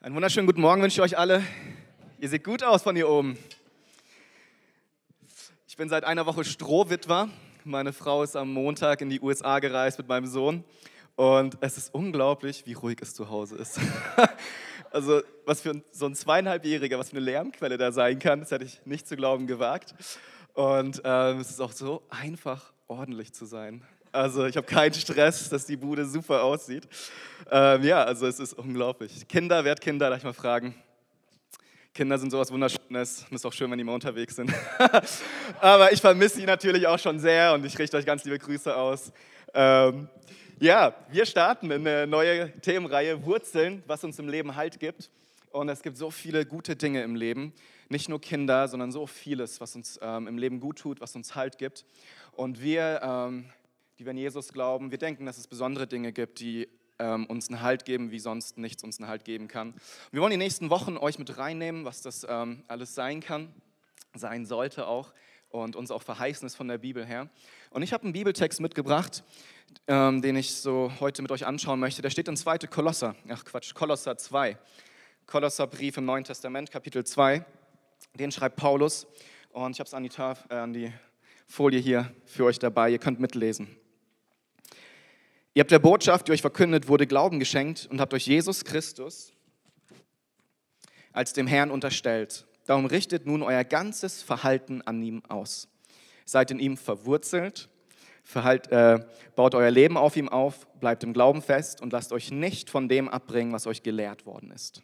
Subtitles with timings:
[0.00, 1.42] Einen wunderschönen guten Morgen wünsche ich euch alle.
[2.20, 3.36] Ihr seht gut aus von hier oben.
[5.66, 7.28] Ich bin seit einer Woche Strohwitwer.
[7.64, 10.62] Meine Frau ist am Montag in die USA gereist mit meinem Sohn.
[11.16, 13.80] Und es ist unglaublich, wie ruhig es zu Hause ist.
[14.92, 18.66] also, was für so ein zweieinhalbjähriger, was für eine Lärmquelle da sein kann, das hätte
[18.66, 19.96] ich nicht zu glauben gewagt.
[20.54, 23.82] Und ähm, es ist auch so einfach, ordentlich zu sein.
[24.12, 26.88] Also ich habe keinen Stress, dass die Bude super aussieht.
[27.50, 29.26] Ähm, ja, also es ist unglaublich.
[29.28, 30.08] Kinder, wer hat Kinder?
[30.08, 30.74] Darf ich mal fragen?
[31.92, 33.26] Kinder sind sowas Wunderschönes.
[33.30, 34.52] Ist auch schön, wenn die mal unterwegs sind.
[35.60, 38.74] Aber ich vermisse sie natürlich auch schon sehr und ich richte euch ganz liebe Grüße
[38.74, 39.12] aus.
[39.52, 40.08] Ähm,
[40.60, 45.10] ja, wir starten in eine neue Themenreihe Wurzeln, was uns im Leben Halt gibt.
[45.50, 47.52] Und es gibt so viele gute Dinge im Leben.
[47.88, 51.34] Nicht nur Kinder, sondern so vieles, was uns ähm, im Leben gut tut, was uns
[51.34, 51.84] Halt gibt.
[52.32, 53.46] Und wir ähm,
[53.98, 54.92] die wir an Jesus glauben.
[54.92, 56.68] Wir denken, dass es besondere Dinge gibt, die
[57.00, 59.74] ähm, uns einen Halt geben, wie sonst nichts uns einen Halt geben kann.
[60.12, 63.52] Wir wollen die nächsten Wochen euch mit reinnehmen, was das ähm, alles sein kann,
[64.14, 65.12] sein sollte auch
[65.48, 67.28] und uns auch verheißen ist von der Bibel her.
[67.70, 69.24] Und ich habe einen Bibeltext mitgebracht,
[69.88, 72.00] ähm, den ich so heute mit euch anschauen möchte.
[72.00, 72.58] Der steht in 2.
[72.58, 74.56] Kolosser, ach Quatsch, Kolosser 2.
[75.26, 77.44] Kolosserbrief im Neuen Testament, Kapitel 2.
[78.14, 79.08] Den schreibt Paulus
[79.50, 80.92] und ich habe es an, äh, an die
[81.48, 82.90] Folie hier für euch dabei.
[82.90, 83.76] Ihr könnt mitlesen.
[85.58, 89.32] Ihr habt der Botschaft, die euch verkündet wurde, Glauben geschenkt und habt euch Jesus Christus
[91.12, 92.46] als dem Herrn unterstellt.
[92.66, 95.66] Darum richtet nun euer ganzes Verhalten an ihm aus.
[96.24, 97.70] Seid in ihm verwurzelt,
[98.22, 102.30] verhalt, äh, baut euer Leben auf ihm auf, bleibt im Glauben fest und lasst euch
[102.30, 104.82] nicht von dem abbringen, was euch gelehrt worden ist.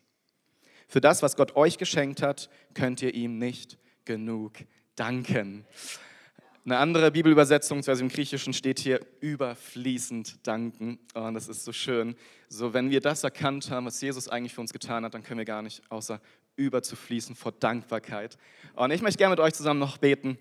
[0.89, 4.55] Für das, was Gott euch geschenkt hat, könnt ihr ihm nicht genug
[4.97, 5.67] danken.
[6.67, 10.99] Eine andere Bibelübersetzung, also im Griechischen, steht hier überfließend danken.
[11.13, 12.17] Und das ist so schön.
[12.49, 15.37] So, wenn wir das erkannt haben, was Jesus eigentlich für uns getan hat, dann können
[15.37, 16.23] wir gar nicht außer
[16.57, 18.39] überzufließen vor Dankbarkeit.
[18.77, 20.39] Und ich möchte gerne mit euch zusammen noch beten.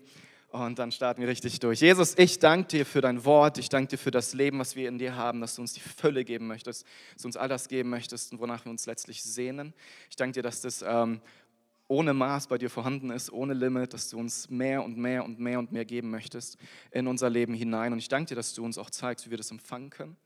[0.48, 1.80] Und dann starten wir richtig durch.
[1.80, 3.58] Jesus, ich danke dir für dein Wort.
[3.58, 5.80] Ich danke dir für das Leben, was wir in dir haben, dass du uns die
[5.80, 9.74] Fülle geben möchtest, dass du uns all das geben möchtest, wonach wir uns letztlich sehnen.
[10.08, 11.20] Ich danke dir, dass das ähm,
[11.88, 15.38] ohne Maß bei dir vorhanden ist, ohne Limit, dass du uns mehr und mehr und
[15.38, 16.56] mehr und mehr geben möchtest
[16.90, 17.92] in unser Leben hinein.
[17.92, 20.16] Und ich danke dir, dass du uns auch zeigst, wie wir das empfangen können.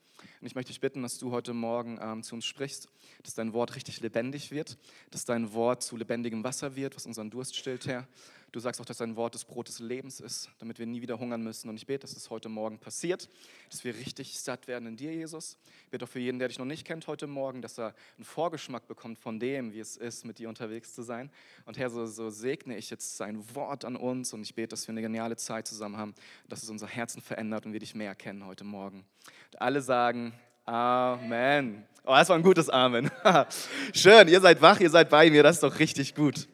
[0.41, 2.89] Und ich möchte dich bitten, dass du heute Morgen ähm, zu uns sprichst,
[3.23, 4.79] dass dein Wort richtig lebendig wird,
[5.11, 8.07] dass dein Wort zu lebendigem Wasser wird, was unseren Durst stillt, Herr.
[8.51, 11.19] Du sagst auch, dass dein Wort das Brot des Lebens ist, damit wir nie wieder
[11.19, 11.69] hungern müssen.
[11.69, 13.29] Und ich bete, dass das heute Morgen passiert,
[13.69, 15.59] dass wir richtig satt werden in dir, Jesus.
[15.85, 18.25] Ich bete auch für jeden, der dich noch nicht kennt heute Morgen, dass er einen
[18.25, 21.31] Vorgeschmack bekommt von dem, wie es ist, mit dir unterwegs zu sein.
[21.67, 24.89] Und Herr, so, so segne ich jetzt sein Wort an uns und ich bete, dass
[24.89, 26.15] wir eine geniale Zeit zusammen haben,
[26.49, 29.05] dass es unser Herzen verändert und wir dich mehr erkennen heute Morgen.
[29.53, 30.33] Und alle sagen,
[30.65, 31.87] Amen.
[32.05, 33.11] Oh, das war ein gutes Amen.
[33.95, 36.49] Schön, ihr seid wach, ihr seid bei mir, das ist doch richtig gut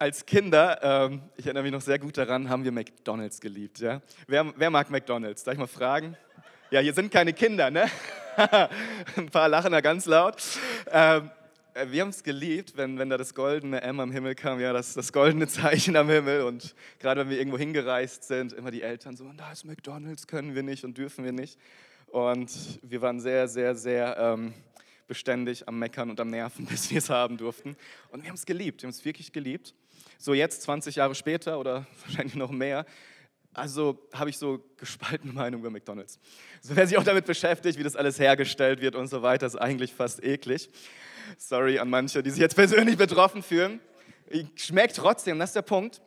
[0.00, 3.80] als Kinder, ähm, ich erinnere mich noch sehr gut daran, haben wir McDonalds geliebt.
[3.80, 4.00] Ja?
[4.26, 5.44] Wer, wer mag McDonalds?
[5.44, 6.16] Darf ich mal fragen?
[6.70, 7.84] Ja, hier sind keine Kinder, ne?
[9.16, 10.42] Ein paar lachen da ganz laut.
[10.90, 11.30] Ähm,
[11.74, 14.72] äh, wir haben es geliebt, wenn, wenn da das goldene M am Himmel kam, ja,
[14.72, 16.44] das, das goldene Zeichen am Himmel.
[16.44, 20.54] Und gerade wenn wir irgendwo hingereist sind, immer die Eltern so, da ist McDonalds, können
[20.54, 21.58] wir nicht und dürfen wir nicht.
[22.06, 24.54] Und wir waren sehr, sehr, sehr ähm,
[25.08, 27.76] beständig am Meckern und am Nerven, bis wir es haben durften.
[28.08, 29.74] Und wir haben es geliebt, wir haben es wirklich geliebt.
[30.22, 32.84] So jetzt, 20 Jahre später oder wahrscheinlich noch mehr,
[33.54, 36.20] also habe ich so gespaltene Meinung über McDonald's.
[36.60, 39.56] So wer sich auch damit beschäftigt, wie das alles hergestellt wird und so weiter, ist
[39.56, 40.68] eigentlich fast eklig.
[41.38, 43.80] Sorry an manche, die sich jetzt persönlich betroffen fühlen.
[44.56, 46.02] Schmeckt trotzdem, das ist der Punkt.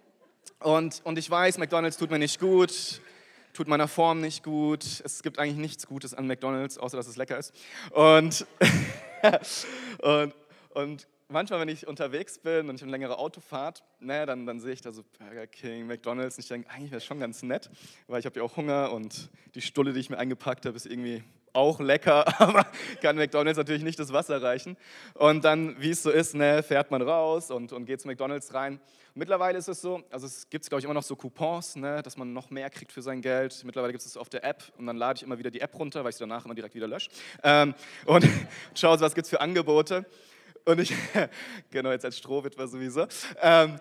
[0.60, 3.02] Und, und ich weiß, McDonald's tut mir nicht gut,
[3.54, 4.86] tut meiner Form nicht gut.
[5.04, 7.52] Es gibt eigentlich nichts Gutes an McDonald's, außer dass es lecker ist.
[7.90, 8.46] Und,
[10.04, 10.36] und,
[10.70, 14.72] und manchmal, wenn ich unterwegs bin und ich eine längere Autofahrt, ne, dann, dann sehe
[14.72, 17.70] ich da so Burger King, McDonalds und ich denke, eigentlich wäre es schon ganz nett,
[18.08, 20.86] weil ich habe ja auch Hunger und die Stulle, die ich mir eingepackt habe, ist
[20.86, 22.66] irgendwie auch lecker, aber
[23.02, 24.78] kann McDonalds natürlich nicht das Wasser reichen.
[25.16, 28.54] Und dann, wie es so ist, ne, fährt man raus und, und geht zu McDonalds
[28.54, 28.80] rein.
[29.16, 32.18] Mittlerweile ist es so, also es gibt, glaube ich, immer noch so Coupons, ne, dass
[32.18, 33.62] man noch mehr kriegt für sein Geld.
[33.64, 35.78] Mittlerweile gibt es es auf der App und dann lade ich immer wieder die App
[35.78, 37.10] runter, weil ich sie danach immer direkt wieder lösche.
[37.44, 37.76] Ähm,
[38.06, 38.28] und
[38.76, 40.06] schaue, was gibt es für Angebote.
[40.66, 40.94] Und ich,
[41.72, 43.08] genau, jetzt als Strohwitwer sowieso.
[43.42, 43.80] Ähm,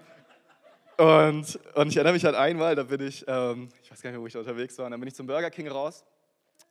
[0.97, 4.17] und, und ich erinnere mich halt einmal, da bin ich, ähm, ich weiß gar nicht
[4.17, 6.05] mehr, wo ich da unterwegs war, und dann bin ich zum Burger King raus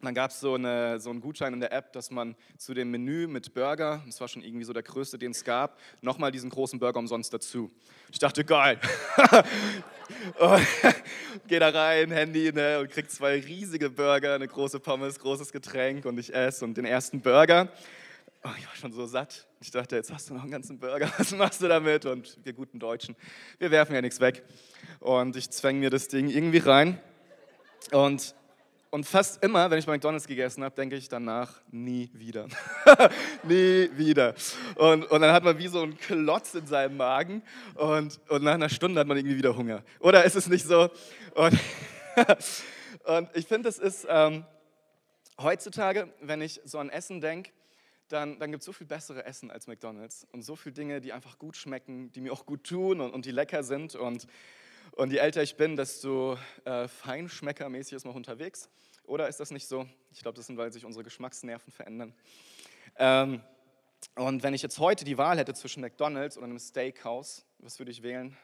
[0.01, 2.73] und dann gab es so, eine, so einen Gutschein in der App, dass man zu
[2.73, 6.31] dem Menü mit Burger, das war schon irgendwie so der größte, den es gab, nochmal
[6.31, 7.69] diesen großen Burger umsonst dazu.
[8.11, 8.79] Ich dachte, geil.
[11.47, 16.05] geh da rein, Handy, ne, und krieg zwei riesige Burger, eine große Pommes, großes Getränk
[16.05, 17.69] und ich esse und den ersten Burger.
[18.43, 19.47] Oh, ich war schon so satt.
[19.59, 22.05] Ich dachte, jetzt hast du noch einen ganzen Burger, was machst du damit?
[22.05, 23.15] Und wir guten Deutschen,
[23.59, 24.43] wir werfen ja nichts weg.
[24.99, 26.99] Und ich zwänge mir das Ding irgendwie rein.
[27.91, 28.35] Und,
[28.89, 32.47] und fast immer, wenn ich bei McDonalds gegessen habe, denke ich danach nie wieder.
[33.43, 34.35] nie wieder.
[34.75, 37.41] Und, und dann hat man wie so einen Klotz in seinem Magen
[37.75, 39.83] und, und nach einer Stunde hat man irgendwie wieder Hunger.
[39.99, 40.89] Oder ist es nicht so?
[41.35, 41.57] Und,
[43.05, 44.45] und ich finde, es ist ähm,
[45.39, 47.51] heutzutage, wenn ich so an Essen denke,
[48.11, 51.13] dann, dann gibt es so viel bessere Essen als McDonald's und so viele Dinge, die
[51.13, 53.95] einfach gut schmecken, die mir auch gut tun und, und die lecker sind.
[53.95, 54.27] Und,
[54.91, 58.69] und je älter ich bin, desto äh, feinschmeckermäßig ist man unterwegs.
[59.05, 59.87] Oder ist das nicht so?
[60.11, 62.13] Ich glaube, das sind, weil sich unsere Geschmacksnerven verändern.
[62.97, 63.41] Ähm,
[64.15, 67.91] und wenn ich jetzt heute die Wahl hätte zwischen McDonald's oder einem Steakhouse, was würde
[67.91, 68.37] ich wählen?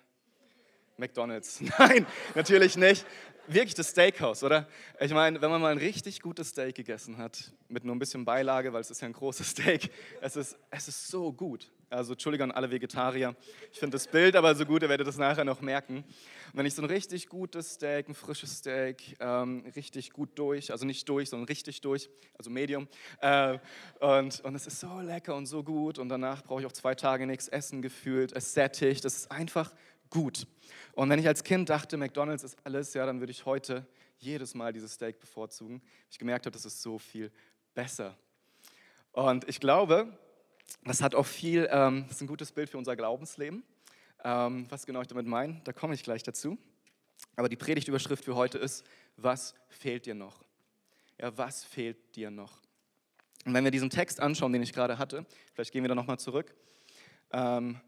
[0.97, 1.61] McDonald's.
[1.79, 2.05] Nein,
[2.35, 3.05] natürlich nicht.
[3.49, 4.67] Wirklich das Steakhouse, oder?
[4.99, 8.25] Ich meine, wenn man mal ein richtig gutes Steak gegessen hat, mit nur ein bisschen
[8.25, 9.89] Beilage, weil es ist ja ein großes Steak,
[10.19, 11.71] es ist, es ist so gut.
[11.89, 13.33] Also Entschuldigung an alle Vegetarier.
[13.71, 15.99] Ich finde das Bild aber so gut, ihr werdet das nachher noch merken.
[15.99, 16.05] Und
[16.53, 20.85] wenn ich so ein richtig gutes Steak, ein frisches Steak, ähm, richtig gut durch, also
[20.85, 22.89] nicht durch, sondern richtig durch, also Medium.
[23.21, 23.59] Äh,
[24.01, 25.99] und, und es ist so lecker und so gut.
[25.99, 28.33] Und danach brauche ich auch zwei Tage nichts essen gefühlt.
[28.33, 29.05] Es sättigt.
[29.05, 29.73] Das ist einfach
[30.09, 30.45] gut.
[30.97, 33.85] Und wenn ich als Kind dachte, McDonald's ist alles, ja, dann würde ich heute
[34.17, 35.79] jedes Mal dieses Steak bevorzugen.
[36.09, 37.31] Ich gemerkt habe, das ist so viel
[37.75, 38.17] besser.
[39.11, 40.17] Und ich glaube,
[40.85, 43.61] das hat auch viel, ähm, das ist ein gutes Bild für unser Glaubensleben.
[44.23, 46.57] Ähm, was genau ich damit meine, da komme ich gleich dazu.
[47.35, 48.83] Aber die Predigtüberschrift für heute ist,
[49.17, 50.43] was fehlt dir noch?
[51.21, 52.59] Ja, was fehlt dir noch?
[53.45, 56.17] Und wenn wir diesen Text anschauen, den ich gerade hatte, vielleicht gehen wir da nochmal
[56.17, 56.55] zurück.
[57.31, 57.79] Ähm,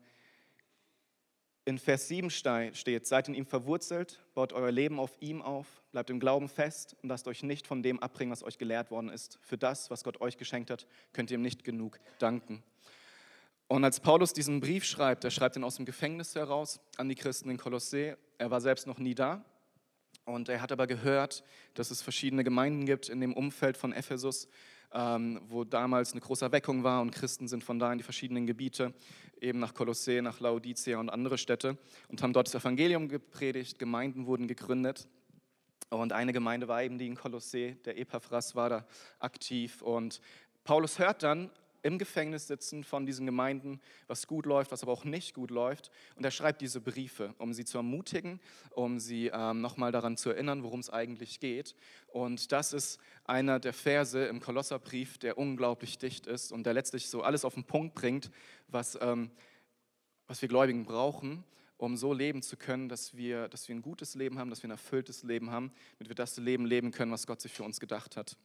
[1.69, 6.09] in Vers 7 steht, seid in ihm verwurzelt, baut euer Leben auf ihm auf, bleibt
[6.09, 9.39] im Glauben fest und lasst euch nicht von dem abbringen, was euch gelehrt worden ist.
[9.41, 12.63] Für das, was Gott euch geschenkt hat, könnt ihr ihm nicht genug danken.
[13.67, 17.15] Und als Paulus diesen Brief schreibt, er schreibt ihn aus dem Gefängnis heraus an die
[17.15, 18.15] Christen in Kolossee.
[18.39, 19.45] Er war selbst noch nie da
[20.25, 21.43] und er hat aber gehört,
[21.75, 24.47] dass es verschiedene Gemeinden gibt in dem Umfeld von Ephesus,
[24.93, 28.45] ähm, wo damals eine große Erweckung war und Christen sind von da in die verschiedenen
[28.45, 28.93] Gebiete,
[29.39, 31.77] eben nach Kolossee, nach Laodicea und andere Städte
[32.07, 35.07] und haben dort das Evangelium gepredigt, Gemeinden wurden gegründet.
[35.89, 38.85] Und eine Gemeinde war eben die in Kolossee, der Epaphras war da
[39.19, 40.21] aktiv und
[40.63, 41.49] Paulus hört dann
[41.81, 45.91] im Gefängnis sitzen von diesen Gemeinden, was gut läuft, was aber auch nicht gut läuft.
[46.15, 48.39] Und er schreibt diese Briefe, um sie zu ermutigen,
[48.71, 51.75] um sie ähm, nochmal daran zu erinnern, worum es eigentlich geht.
[52.07, 57.09] Und das ist einer der Verse im Kolosserbrief, der unglaublich dicht ist und der letztlich
[57.09, 58.31] so alles auf den Punkt bringt,
[58.67, 59.31] was, ähm,
[60.27, 61.43] was wir Gläubigen brauchen,
[61.77, 64.67] um so leben zu können, dass wir, dass wir ein gutes Leben haben, dass wir
[64.67, 67.79] ein erfülltes Leben haben, damit wir das Leben leben können, was Gott sich für uns
[67.79, 68.35] gedacht hat.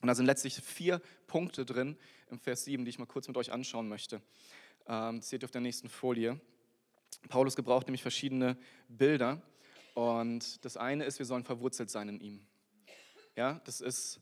[0.00, 1.96] Und da sind letztlich vier Punkte drin
[2.30, 4.22] im Vers 7, die ich mal kurz mit euch anschauen möchte.
[4.86, 6.40] Ähm, das seht ihr auf der nächsten Folie.
[7.28, 8.56] Paulus gebraucht nämlich verschiedene
[8.88, 9.42] Bilder.
[9.94, 12.46] Und das eine ist, wir sollen verwurzelt sein in ihm.
[13.36, 14.20] Ja, das ist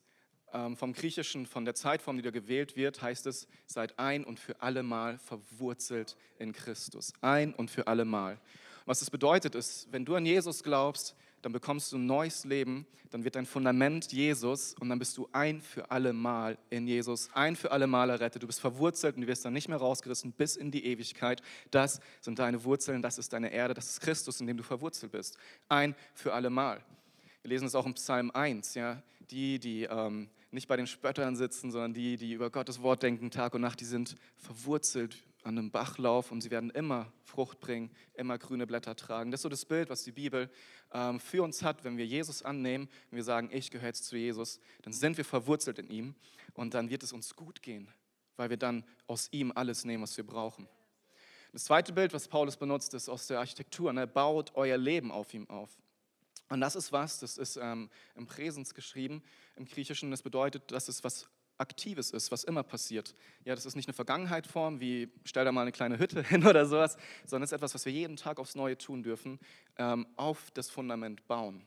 [0.52, 4.40] ähm, vom Griechischen, von der Zeitform, die da gewählt wird, heißt es, seid ein und
[4.40, 7.12] für alle Mal verwurzelt in Christus.
[7.20, 8.40] Ein und für alle Mal.
[8.86, 12.86] Was das bedeutet ist, wenn du an Jesus glaubst, dann bekommst du ein neues Leben,
[13.10, 17.30] dann wird dein Fundament Jesus und dann bist du ein für alle Mal in Jesus,
[17.32, 18.42] ein für alle Mal errettet.
[18.42, 21.40] Du bist verwurzelt und du wirst dann nicht mehr rausgerissen bis in die Ewigkeit.
[21.70, 25.12] Das sind deine Wurzeln, das ist deine Erde, das ist Christus, in dem du verwurzelt
[25.12, 25.38] bist.
[25.68, 26.82] Ein für alle Mal.
[27.42, 31.36] Wir lesen es auch im Psalm 1, ja, die, die ähm, nicht bei den Spöttern
[31.36, 35.56] sitzen, sondern die, die über Gottes Wort denken Tag und Nacht, die sind verwurzelt an
[35.56, 39.30] einem Bachlauf und sie werden immer Frucht bringen, immer grüne Blätter tragen.
[39.30, 40.50] Das ist so das Bild, was die Bibel
[40.92, 41.84] ähm, für uns hat.
[41.84, 45.24] Wenn wir Jesus annehmen, wenn wir sagen, ich gehöre jetzt zu Jesus, dann sind wir
[45.24, 46.14] verwurzelt in ihm
[46.54, 47.88] und dann wird es uns gut gehen,
[48.36, 50.68] weil wir dann aus ihm alles nehmen, was wir brauchen.
[51.52, 53.92] Das zweite Bild, was Paulus benutzt, ist aus der Architektur.
[53.92, 54.06] Ne?
[54.06, 55.78] Baut euer Leben auf ihm auf.
[56.50, 59.22] Und das ist was, das ist ähm, im Präsens geschrieben,
[59.56, 60.10] im Griechischen.
[60.10, 63.14] Das bedeutet, das ist was Aktives ist, was immer passiert.
[63.44, 66.66] Ja, das ist nicht eine Vergangenheitform, wie stell da mal eine kleine Hütte hin oder
[66.66, 66.96] sowas,
[67.26, 69.38] sondern es ist etwas, was wir jeden Tag aufs Neue tun dürfen,
[69.76, 71.64] ähm, auf das Fundament bauen.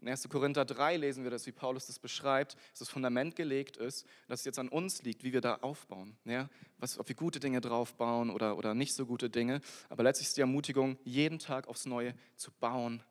[0.00, 0.28] In 1.
[0.30, 4.40] Korinther 3 lesen wir das, wie Paulus das beschreibt, dass das Fundament gelegt ist, dass
[4.40, 6.16] es jetzt an uns liegt, wie wir da aufbauen.
[6.24, 6.48] Ja?
[6.78, 9.60] Was, ob wir gute Dinge draufbauen oder, oder nicht so gute Dinge.
[9.90, 13.02] Aber letztlich ist die Ermutigung, jeden Tag aufs Neue zu bauen,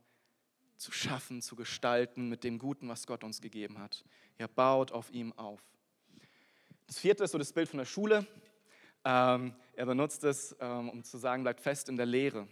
[0.78, 4.04] zu schaffen, zu gestalten mit dem Guten, was Gott uns gegeben hat.
[4.40, 5.62] Ja, baut auf ihm auf.
[6.90, 8.26] Das vierte ist so das Bild von der Schule.
[9.06, 12.48] Ähm, er benutzt es, ähm, um zu sagen, bleibt fest in der Lehre.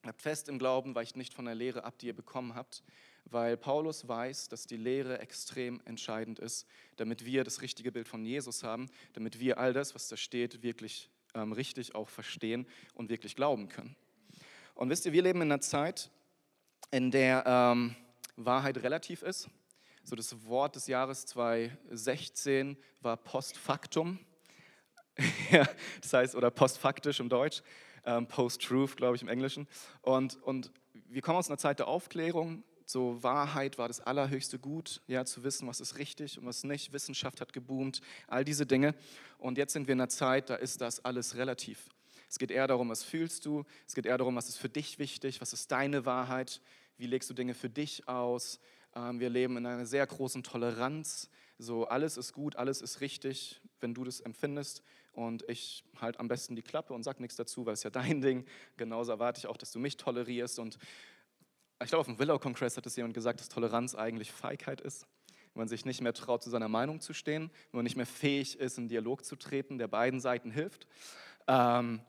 [0.00, 2.84] Bleibt fest im Glauben, weicht nicht von der Lehre ab, die ihr bekommen habt.
[3.24, 8.24] weil Paulus weiß, dass die Lehre extrem entscheidend ist, damit wir das richtige Bild von
[8.24, 13.08] Jesus haben, damit wir all das, was da steht, wirklich ähm, richtig auch verstehen und
[13.08, 13.96] wirklich glauben können.
[14.76, 16.12] Und wisst ihr, wir leben in einer Zeit,
[16.92, 17.96] in der ähm,
[18.36, 19.48] Wahrheit relativ ist.
[20.06, 24.18] So das Wort des Jahres 2016 war Postfaktum.
[25.50, 25.66] ja,
[26.02, 27.62] das heißt, oder postfaktisch im Deutsch,
[28.04, 29.66] ähm, Post-Truth, glaube ich, im Englischen.
[30.02, 32.64] Und, und wir kommen aus einer Zeit der Aufklärung.
[32.84, 36.92] So Wahrheit war das allerhöchste Gut, ja, zu wissen, was ist richtig und was nicht.
[36.92, 38.94] Wissenschaft hat geboomt, all diese Dinge.
[39.38, 41.88] Und jetzt sind wir in einer Zeit, da ist das alles relativ.
[42.28, 43.64] Es geht eher darum, was fühlst du.
[43.86, 46.60] Es geht eher darum, was ist für dich wichtig, was ist deine Wahrheit,
[46.98, 48.60] wie legst du Dinge für dich aus.
[48.94, 51.30] Ähm, wir leben in einer sehr großen Toleranz.
[51.58, 54.82] So alles ist gut, alles ist richtig, wenn du das empfindest.
[55.12, 58.20] Und ich halte am besten die Klappe und sage nichts dazu, weil es ja dein
[58.20, 58.44] Ding.
[58.76, 60.58] Genauso erwarte ich auch, dass du mich tolerierst.
[60.58, 60.78] Und
[61.82, 65.06] ich glaube, auf dem Willow-Kongress hat es jemand gesagt, dass Toleranz eigentlich Feigheit ist.
[65.52, 68.06] Wenn man sich nicht mehr traut, zu seiner Meinung zu stehen, wenn man nicht mehr
[68.06, 70.86] fähig ist, in Dialog zu treten, der beiden Seiten hilft.
[71.46, 72.00] Ähm,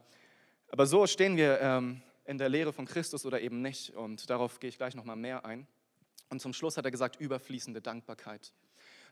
[0.71, 3.91] aber so stehen wir ähm, in der Lehre von Christus oder eben nicht.
[3.91, 5.67] Und darauf gehe ich gleich nochmal mehr ein.
[6.29, 8.53] Und zum Schluss hat er gesagt, überfließende Dankbarkeit.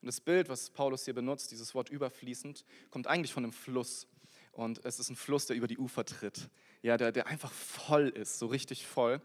[0.02, 4.08] Und das Bild, was Paulus hier benutzt, dieses Wort überfließend, kommt eigentlich von einem Fluss.
[4.52, 6.50] Und es ist ein Fluss, der über die Ufer tritt.
[6.82, 9.22] Ja, der, der einfach voll ist, so richtig voll.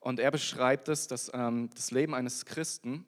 [0.00, 3.06] Und er beschreibt es, dass ähm, das Leben eines Christen,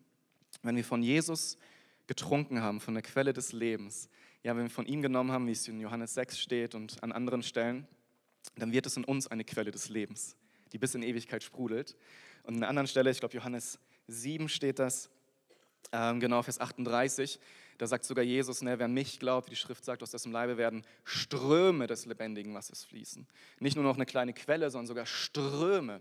[0.62, 1.58] wenn wir von Jesus
[2.06, 4.08] getrunken haben, von der Quelle des Lebens,
[4.42, 7.12] ja, wenn wir von ihm genommen haben, wie es in Johannes 6 steht und an
[7.12, 7.88] anderen Stellen,
[8.56, 10.36] dann wird es in uns eine Quelle des Lebens,
[10.72, 11.96] die bis in Ewigkeit sprudelt.
[12.42, 15.10] Und an einer anderen Stelle, ich glaube Johannes 7 steht das,
[15.92, 17.38] ähm, genau Vers 38,
[17.78, 20.56] da sagt sogar Jesus, ne, wer mich glaubt, wie die Schrift sagt, aus dessen Leibe
[20.56, 23.26] werden Ströme des lebendigen Wassers fließen.
[23.58, 26.00] Nicht nur noch eine kleine Quelle, sondern sogar Ströme.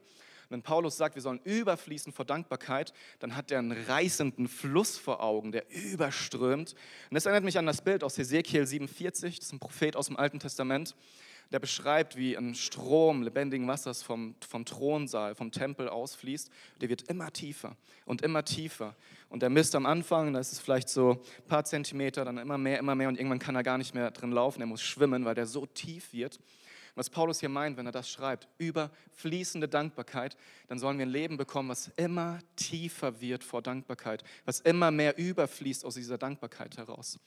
[0.54, 5.22] Wenn Paulus sagt, wir sollen überfließen vor Dankbarkeit, dann hat er einen reißenden Fluss vor
[5.22, 6.76] Augen, der überströmt.
[7.10, 10.08] Und das erinnert mich an das Bild aus Hesekiel 47, das ist ein Prophet aus
[10.08, 10.96] dem Alten Testament
[11.54, 16.50] der beschreibt, wie ein Strom lebendigen Wassers vom, vom Thronsaal, vom Tempel ausfließt.
[16.82, 18.96] Der wird immer tiefer und immer tiefer.
[19.30, 22.58] Und der misst am Anfang, da ist es vielleicht so ein paar Zentimeter, dann immer
[22.58, 24.62] mehr, immer mehr und irgendwann kann er gar nicht mehr drin laufen.
[24.62, 26.40] Er muss schwimmen, weil der so tief wird.
[26.96, 31.12] Was Paulus hier meint, wenn er das schreibt, über fließende Dankbarkeit, dann sollen wir ein
[31.12, 36.78] Leben bekommen, was immer tiefer wird vor Dankbarkeit, was immer mehr überfließt aus dieser Dankbarkeit
[36.78, 37.20] heraus.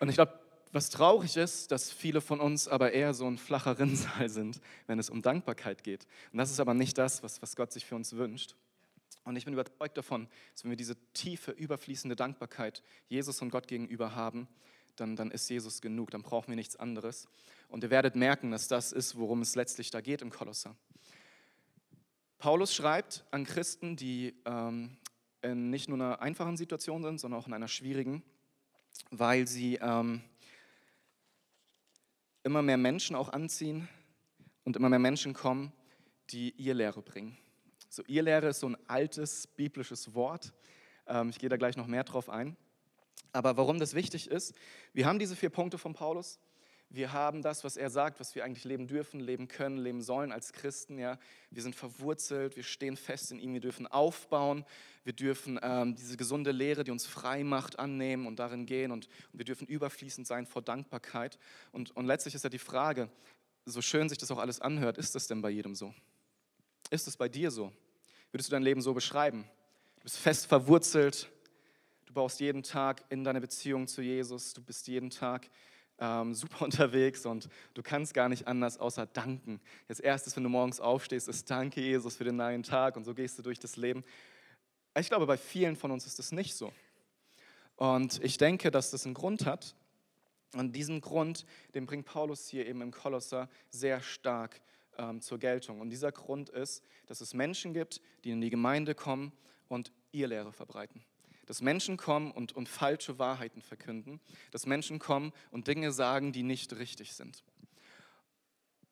[0.00, 0.40] Und ich glaube,
[0.72, 4.98] was traurig ist, dass viele von uns aber eher so ein flacher Rinnsal sind, wenn
[4.98, 6.06] es um Dankbarkeit geht.
[6.32, 8.54] Und das ist aber nicht das, was, was Gott sich für uns wünscht.
[9.24, 13.68] Und ich bin überzeugt davon, dass wenn wir diese tiefe, überfließende Dankbarkeit Jesus und Gott
[13.68, 14.48] gegenüber haben,
[14.96, 17.28] dann, dann ist Jesus genug, dann brauchen wir nichts anderes.
[17.68, 20.74] Und ihr werdet merken, dass das ist, worum es letztlich da geht im Kolosser.
[22.38, 24.96] Paulus schreibt an Christen, die ähm,
[25.42, 28.22] in nicht nur einer einfachen Situation sind, sondern auch in einer schwierigen,
[29.10, 30.22] weil sie ähm,
[32.42, 33.88] immer mehr Menschen auch anziehen
[34.64, 35.72] und immer mehr Menschen kommen,
[36.30, 37.36] die ihr Lehre bringen.
[37.88, 40.52] So, ihr Lehre ist so ein altes biblisches Wort.
[41.06, 42.56] Ähm, ich gehe da gleich noch mehr drauf ein.
[43.32, 44.54] Aber warum das wichtig ist,
[44.92, 46.38] wir haben diese vier Punkte von Paulus
[46.90, 50.32] wir haben das, was er sagt, was wir eigentlich leben dürfen, leben können, leben sollen
[50.32, 50.98] als Christen.
[50.98, 51.18] Ja.
[51.50, 54.64] Wir sind verwurzelt, wir stehen fest in ihm, wir dürfen aufbauen,
[55.04, 59.06] wir dürfen ähm, diese gesunde Lehre, die uns frei macht, annehmen und darin gehen und,
[59.32, 61.38] und wir dürfen überfließend sein vor Dankbarkeit.
[61.72, 63.10] Und, und letztlich ist ja die Frage,
[63.66, 65.94] so schön sich das auch alles anhört, ist das denn bei jedem so?
[66.90, 67.70] Ist es bei dir so?
[68.30, 69.44] Würdest du dein Leben so beschreiben?
[69.96, 71.28] Du bist fest verwurzelt,
[72.06, 75.50] du baust jeden Tag in deine Beziehung zu Jesus, du bist jeden Tag
[75.98, 79.60] ähm, super unterwegs und du kannst gar nicht anders außer danken.
[79.88, 83.14] Das Erste, wenn du morgens aufstehst, ist Danke, Jesus, für den neuen Tag und so
[83.14, 84.04] gehst du durch das Leben.
[84.98, 86.72] Ich glaube, bei vielen von uns ist das nicht so.
[87.76, 89.76] Und ich denke, dass das einen Grund hat.
[90.54, 94.60] Und diesen Grund, den bringt Paulus hier eben im Kolosser sehr stark
[94.96, 95.80] ähm, zur Geltung.
[95.80, 99.32] Und dieser Grund ist, dass es Menschen gibt, die in die Gemeinde kommen
[99.68, 101.04] und ihr Lehre verbreiten
[101.48, 106.42] dass Menschen kommen und, und falsche Wahrheiten verkünden, dass Menschen kommen und Dinge sagen, die
[106.42, 107.42] nicht richtig sind.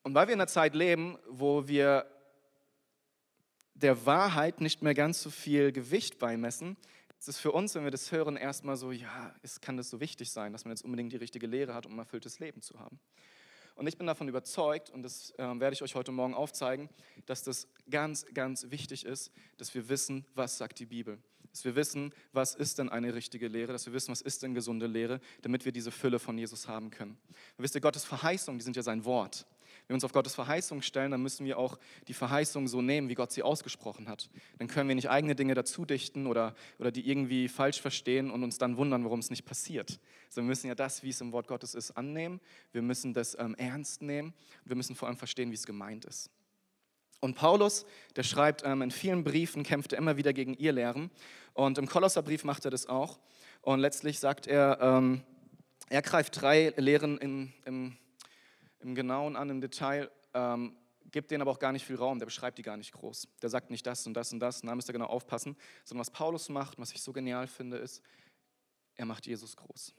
[0.02, 2.06] Und weil wir in einer Zeit leben, wo wir
[3.74, 6.78] der Wahrheit nicht mehr ganz so viel Gewicht beimessen,
[7.18, 10.00] ist es für uns, wenn wir das hören, erstmal so, ja, es kann das so
[10.00, 12.80] wichtig sein, dass man jetzt unbedingt die richtige Lehre hat, um ein erfülltes Leben zu
[12.80, 12.98] haben.
[13.74, 16.88] Und ich bin davon überzeugt, und das äh, werde ich euch heute Morgen aufzeigen,
[17.26, 21.18] dass das ganz, ganz wichtig ist, dass wir wissen, was sagt die Bibel
[21.56, 24.52] dass wir wissen, was ist denn eine richtige Lehre, dass wir wissen, was ist denn
[24.52, 27.16] gesunde Lehre, damit wir diese Fülle von Jesus haben können.
[27.56, 29.46] Und wisst ihr, Gottes Verheißungen, die sind ja sein Wort.
[29.86, 33.08] Wenn wir uns auf Gottes Verheißung stellen, dann müssen wir auch die Verheißung so nehmen,
[33.08, 34.28] wie Gott sie ausgesprochen hat.
[34.58, 38.42] Dann können wir nicht eigene Dinge dazu dichten oder, oder die irgendwie falsch verstehen und
[38.42, 39.98] uns dann wundern, warum es nicht passiert.
[40.26, 42.38] Also wir müssen ja das, wie es im Wort Gottes ist, annehmen.
[42.72, 44.34] Wir müssen das ähm, ernst nehmen.
[44.66, 46.28] Wir müssen vor allem verstehen, wie es gemeint ist.
[47.20, 51.10] Und Paulus, der schreibt ähm, in vielen Briefen, kämpft er immer wieder gegen ihr Lehren.
[51.54, 53.18] Und im Kolosserbrief macht er das auch.
[53.62, 55.22] Und letztlich sagt er, ähm,
[55.88, 57.96] er greift drei Lehren in, im,
[58.80, 60.76] im Genauen an, im Detail, ähm,
[61.10, 63.28] gibt denen aber auch gar nicht viel Raum, der beschreibt die gar nicht groß.
[63.40, 66.00] Der sagt nicht das und das und das, und da müsst ihr genau aufpassen, sondern
[66.00, 68.02] was Paulus macht, was ich so genial finde, ist,
[68.96, 69.94] er macht Jesus groß.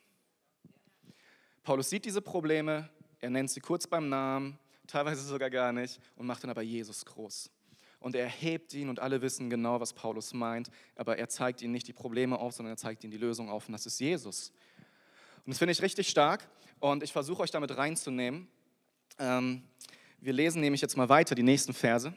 [1.63, 6.25] Paulus sieht diese Probleme, er nennt sie kurz beim Namen, teilweise sogar gar nicht, und
[6.25, 7.49] macht dann aber Jesus groß.
[7.99, 11.73] Und er hebt ihn und alle wissen genau, was Paulus meint, aber er zeigt ihnen
[11.73, 14.51] nicht die Probleme auf, sondern er zeigt ihnen die Lösung auf und das ist Jesus.
[15.45, 16.47] Und das finde ich richtig stark
[16.79, 18.47] und ich versuche euch damit reinzunehmen.
[19.17, 19.63] Ähm,
[20.19, 22.13] wir lesen nämlich jetzt mal weiter die nächsten Verse.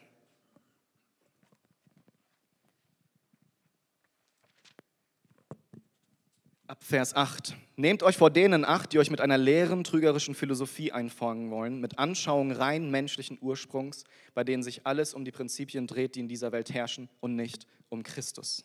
[6.70, 7.56] Ab Vers 8.
[7.74, 11.98] Nehmt euch vor denen acht, die euch mit einer leeren, trügerischen Philosophie einfangen wollen, mit
[11.98, 16.52] Anschauungen rein menschlichen Ursprungs, bei denen sich alles um die Prinzipien dreht, die in dieser
[16.52, 18.64] Welt herrschen und nicht um Christus.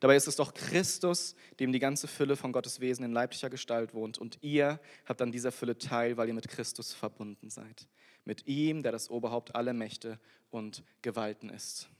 [0.00, 3.92] Dabei ist es doch Christus, dem die ganze Fülle von Gottes Wesen in leiblicher Gestalt
[3.92, 4.16] wohnt.
[4.16, 7.88] Und ihr habt an dieser Fülle teil, weil ihr mit Christus verbunden seid.
[8.24, 10.18] Mit ihm, der das Oberhaupt aller Mächte
[10.48, 11.90] und Gewalten ist.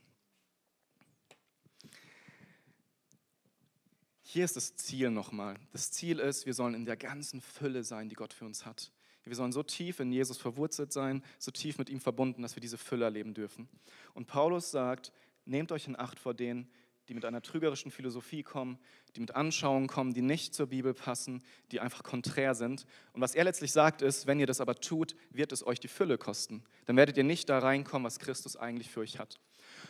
[4.31, 5.55] Hier ist das Ziel nochmal.
[5.71, 8.91] Das Ziel ist, wir sollen in der ganzen Fülle sein, die Gott für uns hat.
[9.23, 12.61] Wir sollen so tief in Jesus verwurzelt sein, so tief mit ihm verbunden, dass wir
[12.61, 13.67] diese Fülle erleben dürfen.
[14.13, 15.11] Und Paulus sagt,
[15.45, 16.69] nehmt euch in Acht vor denen,
[17.07, 18.77] die mit einer trügerischen Philosophie kommen,
[19.15, 22.85] die mit Anschauungen kommen, die nicht zur Bibel passen, die einfach konträr sind.
[23.13, 25.87] Und was er letztlich sagt ist, wenn ihr das aber tut, wird es euch die
[25.87, 26.63] Fülle kosten.
[26.85, 29.39] Dann werdet ihr nicht da reinkommen, was Christus eigentlich für euch hat.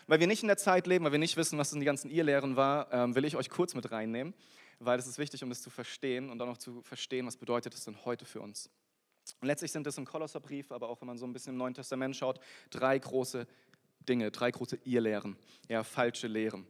[0.08, 2.10] Weil wir nicht in der Zeit leben, weil wir nicht wissen, was in die ganzen
[2.10, 4.34] Irrlehren war, ähm, will ich euch kurz mit reinnehmen,
[4.79, 7.74] weil es ist wichtig, um das zu verstehen und dann auch zu verstehen, was bedeutet
[7.74, 8.70] es denn heute für uns.
[9.41, 11.74] Und letztlich sind es im Kolosserbrief, aber auch wenn man so ein bisschen im Neuen
[11.74, 13.47] Testament schaut, drei große
[14.08, 15.36] Dinge, drei große Irrlehren,
[15.67, 16.65] ja, falsche Lehren.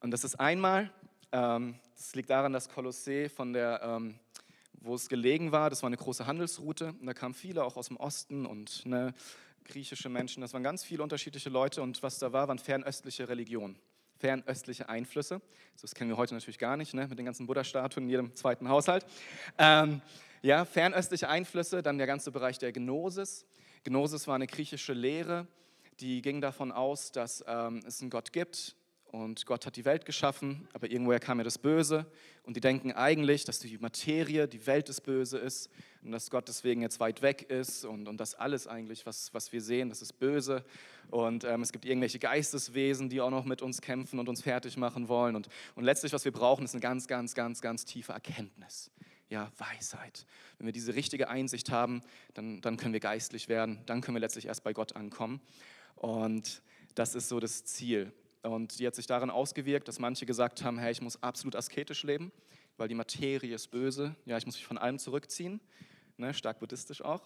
[0.00, 0.92] Und das ist einmal,
[1.32, 4.18] ähm, das liegt daran, dass Kolossee von der, ähm,
[4.80, 7.88] wo es gelegen war, das war eine große Handelsroute und da kamen viele auch aus
[7.88, 9.12] dem Osten und ne,
[9.68, 13.78] griechische Menschen, das waren ganz viele unterschiedliche Leute und was da war, waren fernöstliche Religionen,
[14.16, 15.40] fernöstliche Einflüsse.
[15.80, 17.06] Das kennen wir heute natürlich gar nicht, ne?
[17.06, 19.06] mit den ganzen Buddha-Statuen in jedem zweiten Haushalt.
[19.58, 20.00] Ähm,
[20.42, 23.46] ja, fernöstliche Einflüsse, dann der ganze Bereich der Gnosis.
[23.84, 25.46] Gnosis war eine griechische Lehre,
[26.00, 28.74] die ging davon aus, dass ähm, es einen Gott gibt,
[29.10, 32.06] und Gott hat die Welt geschaffen, aber irgendwoher kam ja das Böse.
[32.42, 35.70] Und die denken eigentlich, dass die Materie, die Welt das Böse ist
[36.02, 39.50] und dass Gott deswegen jetzt weit weg ist und, und das alles eigentlich, was, was
[39.52, 40.62] wir sehen, das ist böse.
[41.10, 44.76] Und ähm, es gibt irgendwelche Geisteswesen, die auch noch mit uns kämpfen und uns fertig
[44.76, 45.36] machen wollen.
[45.36, 48.90] Und, und letztlich, was wir brauchen, ist eine ganz, ganz, ganz, ganz tiefe Erkenntnis.
[49.30, 50.26] Ja, Weisheit.
[50.58, 52.02] Wenn wir diese richtige Einsicht haben,
[52.34, 53.80] dann, dann können wir geistlich werden.
[53.86, 55.40] Dann können wir letztlich erst bei Gott ankommen.
[55.96, 56.62] Und
[56.94, 58.12] das ist so das Ziel.
[58.42, 62.02] Und die hat sich darin ausgewirkt, dass manche gesagt haben, hey, ich muss absolut asketisch
[62.04, 62.32] leben,
[62.76, 64.14] weil die Materie ist böse.
[64.24, 65.60] Ja, ich muss mich von allem zurückziehen,
[66.16, 67.22] ne, stark buddhistisch auch.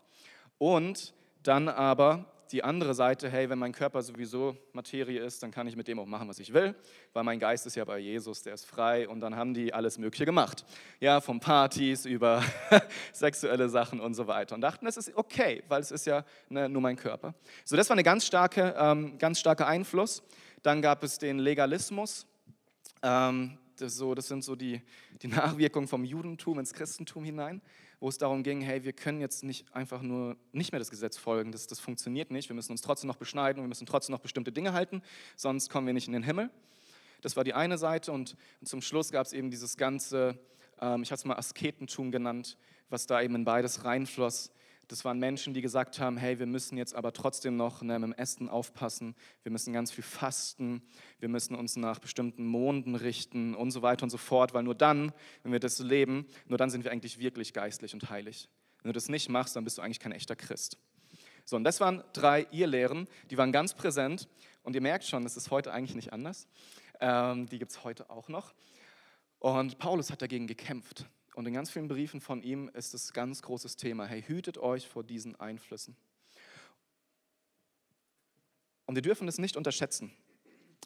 [0.58, 5.66] Und dann aber die andere Seite, hey, wenn mein Körper sowieso Materie ist, dann kann
[5.66, 6.74] ich mit dem auch machen, was ich will,
[7.14, 9.96] weil mein Geist ist ja bei Jesus, der ist frei und dann haben die alles
[9.98, 10.64] Mögliche gemacht.
[11.00, 12.42] Ja, von Partys über
[13.12, 16.68] sexuelle Sachen und so weiter und dachten, es ist okay, weil es ist ja ne,
[16.68, 17.34] nur mein Körper.
[17.64, 20.22] So, das war ein ganz, starke, ähm, ganz starker Einfluss.
[20.62, 22.26] Dann gab es den Legalismus.
[23.02, 24.80] Ähm, das, so, das sind so die,
[25.22, 27.60] die Nachwirkungen vom Judentum ins Christentum hinein,
[28.00, 31.16] wo es darum ging, hey, wir können jetzt nicht einfach nur nicht mehr das Gesetz
[31.16, 33.60] folgen, das, das funktioniert nicht, wir müssen uns trotzdem noch beschneiden.
[33.60, 35.02] Und wir müssen trotzdem noch bestimmte Dinge halten,
[35.36, 36.50] sonst kommen wir nicht in den Himmel.
[37.22, 38.12] Das war die eine Seite.
[38.12, 40.38] Und, und zum Schluss gab es eben dieses ganze,
[40.80, 42.56] ähm, ich habe es mal Asketentum genannt,
[42.90, 44.50] was da eben in beides reinfloss,
[44.88, 48.08] das waren Menschen, die gesagt haben, hey, wir müssen jetzt aber trotzdem noch ne, mit
[48.08, 50.82] dem Essen aufpassen, wir müssen ganz viel fasten,
[51.18, 54.74] wir müssen uns nach bestimmten Monden richten und so weiter und so fort, weil nur
[54.74, 58.48] dann, wenn wir das leben, nur dann sind wir eigentlich wirklich geistlich und heilig.
[58.82, 60.76] Wenn du das nicht machst, dann bist du eigentlich kein echter Christ.
[61.44, 64.28] So, und das waren drei Irrlehren, die waren ganz präsent
[64.62, 66.46] und ihr merkt schon, das ist heute eigentlich nicht anders.
[67.00, 68.54] Ähm, die gibt es heute auch noch.
[69.38, 71.06] Und Paulus hat dagegen gekämpft.
[71.34, 74.04] Und in ganz vielen Briefen von ihm ist es ganz großes Thema.
[74.04, 75.96] Hey, hütet euch vor diesen Einflüssen.
[78.84, 80.12] Und wir dürfen es nicht unterschätzen,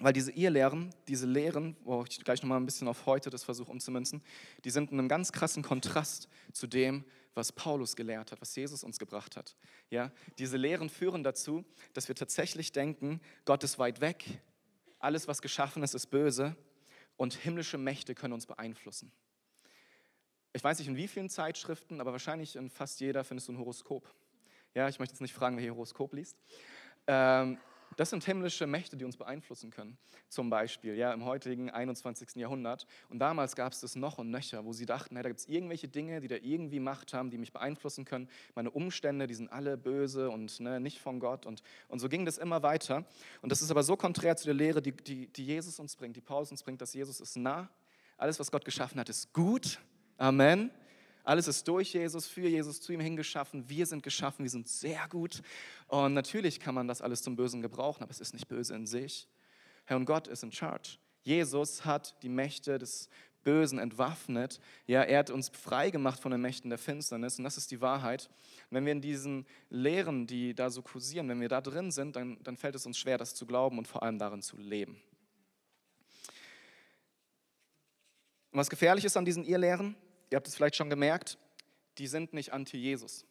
[0.01, 3.71] weil diese Irrlehren, diese Lehren, wo ich gleich nochmal ein bisschen auf heute das versuche
[3.71, 4.23] umzumünzen,
[4.65, 7.05] die sind in einem ganz krassen Kontrast zu dem,
[7.35, 9.57] was Paulus gelehrt hat, was Jesus uns gebracht hat.
[9.91, 14.41] Ja, diese Lehren führen dazu, dass wir tatsächlich denken, Gott ist weit weg,
[14.99, 16.57] alles, was geschaffen ist, ist böse
[17.17, 19.13] und himmlische Mächte können uns beeinflussen.
[20.57, 23.59] Ich weiß nicht in wie vielen Zeitschriften, aber wahrscheinlich in fast jeder findest du ein
[23.59, 24.11] Horoskop.
[24.73, 26.39] Ja, ich möchte jetzt nicht fragen, wer hier Horoskop liest.
[27.07, 27.59] Ähm,
[27.97, 29.99] das sind himmlische Mächte, die uns beeinflussen können.
[30.31, 32.37] Zum Beispiel ja, im heutigen 21.
[32.37, 32.87] Jahrhundert.
[33.11, 35.47] Und damals gab es das noch und nöcher, wo sie dachten, hey, da gibt es
[35.47, 38.27] irgendwelche Dinge, die da irgendwie Macht haben, die mich beeinflussen können.
[38.55, 41.45] Meine Umstände, die sind alle böse und ne, nicht von Gott.
[41.45, 43.05] Und, und so ging das immer weiter.
[43.43, 46.17] Und das ist aber so konträr zu der Lehre, die, die, die Jesus uns bringt,
[46.17, 47.69] die Paulus uns bringt, dass Jesus ist nah.
[48.17, 49.79] Alles, was Gott geschaffen hat, ist gut.
[50.17, 50.71] Amen.
[51.25, 53.69] Alles ist durch Jesus, für Jesus, zu ihm hingeschaffen.
[53.69, 55.43] Wir sind geschaffen, wir sind sehr gut.
[55.89, 58.87] Und natürlich kann man das alles zum Bösen gebrauchen, aber es ist nicht böse in
[58.87, 59.29] sich.
[59.87, 60.99] Herr und Gott ist in charge.
[61.23, 63.09] Jesus hat die Mächte des
[63.43, 64.61] Bösen entwaffnet.
[64.87, 67.81] Ja, er hat uns frei gemacht von den Mächten der Finsternis und das ist die
[67.81, 68.31] Wahrheit.
[68.71, 72.17] Und wenn wir in diesen Lehren, die da so kursieren, wenn wir da drin sind,
[72.17, 75.01] dann, dann fällt es uns schwer, das zu glauben und vor allem darin zu leben.
[78.53, 79.97] Und was gefährlich ist an diesen Irrlehren,
[80.31, 81.39] ihr habt es vielleicht schon gemerkt,
[81.99, 83.25] die sind nicht anti-Jesus.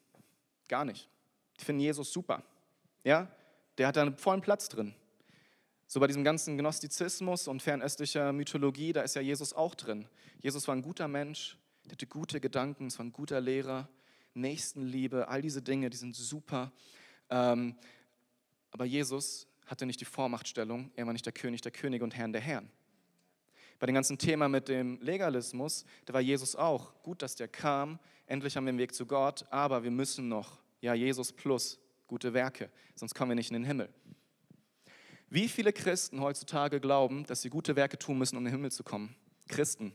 [0.68, 1.10] Gar nicht.
[1.60, 2.44] Die finden Jesus super.
[3.04, 3.32] Ja?
[3.78, 4.96] Der hat da einen vollen Platz drin.
[5.88, 10.08] So bei diesem ganzen Gnostizismus und fernöstlicher Mythologie, da ist ja Jesus auch drin.
[10.42, 13.88] Jesus war ein guter Mensch, der hatte gute Gedanken, es war ein guter Lehrer,
[14.34, 16.72] Nächstenliebe, all diese Dinge, die sind super.
[17.30, 17.76] Ähm,
[18.72, 22.34] aber Jesus hatte nicht die Vormachtstellung, er war nicht der König der Könige und Herrn
[22.34, 22.70] der Herren.
[23.80, 26.94] Bei dem ganzen Thema mit dem Legalismus, da war Jesus auch.
[27.04, 28.00] Gut, dass der kam.
[28.26, 32.34] Endlich haben wir den Weg zu Gott, aber wir müssen noch, ja, Jesus plus gute
[32.34, 33.90] Werke, sonst kommen wir nicht in den Himmel.
[35.30, 38.72] Wie viele Christen heutzutage glauben, dass sie gute Werke tun müssen, um in den Himmel
[38.72, 39.16] zu kommen?
[39.48, 39.94] Christen.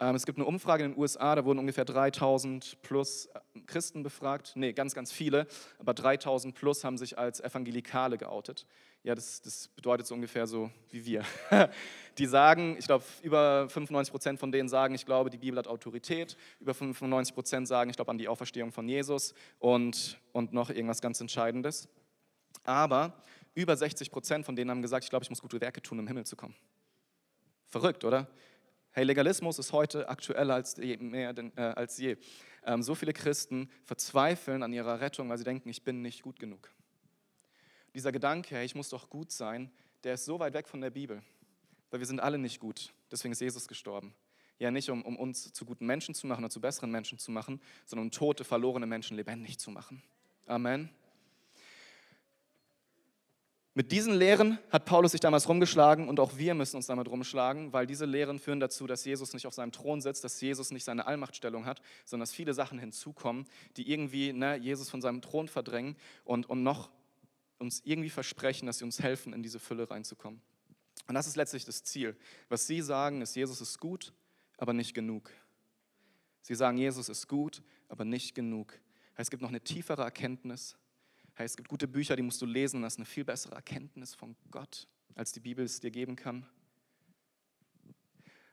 [0.00, 4.02] Ähm, es gibt eine Umfrage in den USA, da wurden ungefähr 3000 plus äh, Christen
[4.02, 4.52] befragt.
[4.56, 5.46] Nee, ganz, ganz viele,
[5.78, 8.66] aber 3000 plus haben sich als Evangelikale geoutet.
[9.04, 11.24] Ja, das, das bedeutet so ungefähr so wie wir.
[12.16, 15.66] Die sagen, ich glaube, über 95 Prozent von denen sagen, ich glaube, die Bibel hat
[15.66, 16.38] Autorität.
[16.58, 21.02] Über 95 Prozent sagen, ich glaube an die Auferstehung von Jesus und, und noch irgendwas
[21.02, 21.88] ganz Entscheidendes.
[22.62, 23.22] Aber
[23.54, 26.04] über 60 Prozent von denen haben gesagt, ich glaube, ich muss gute Werke tun, um
[26.04, 26.54] im Himmel zu kommen.
[27.66, 28.26] Verrückt, oder?
[28.92, 30.96] Hey, Legalismus ist heute aktueller als je.
[30.96, 32.16] Mehr denn, äh, als je.
[32.64, 36.38] Ähm, so viele Christen verzweifeln an ihrer Rettung, weil sie denken, ich bin nicht gut
[36.38, 36.70] genug.
[37.94, 39.70] Dieser Gedanke, ich muss doch gut sein,
[40.02, 41.22] der ist so weit weg von der Bibel,
[41.90, 42.92] weil wir sind alle nicht gut.
[43.10, 44.14] Deswegen ist Jesus gestorben.
[44.58, 47.30] Ja, nicht um, um uns zu guten Menschen zu machen oder zu besseren Menschen zu
[47.30, 50.02] machen, sondern um tote, verlorene Menschen lebendig zu machen.
[50.46, 50.90] Amen.
[53.76, 57.72] Mit diesen Lehren hat Paulus sich damals rumgeschlagen und auch wir müssen uns damit rumschlagen,
[57.72, 60.84] weil diese Lehren führen dazu, dass Jesus nicht auf seinem Thron sitzt, dass Jesus nicht
[60.84, 65.48] seine Allmachtstellung hat, sondern dass viele Sachen hinzukommen, die irgendwie ne, Jesus von seinem Thron
[65.48, 66.88] verdrängen und, und noch
[67.58, 70.40] uns irgendwie versprechen, dass sie uns helfen, in diese Fülle reinzukommen.
[71.06, 72.16] Und das ist letztlich das Ziel.
[72.48, 74.12] Was sie sagen, ist, Jesus ist gut,
[74.56, 75.30] aber nicht genug.
[76.42, 78.78] Sie sagen, Jesus ist gut, aber nicht genug.
[79.16, 80.76] Es gibt noch eine tiefere Erkenntnis,
[81.36, 84.36] es gibt gute Bücher, die musst du lesen, das ist eine viel bessere Erkenntnis von
[84.50, 84.86] Gott,
[85.16, 86.46] als die Bibel es dir geben kann.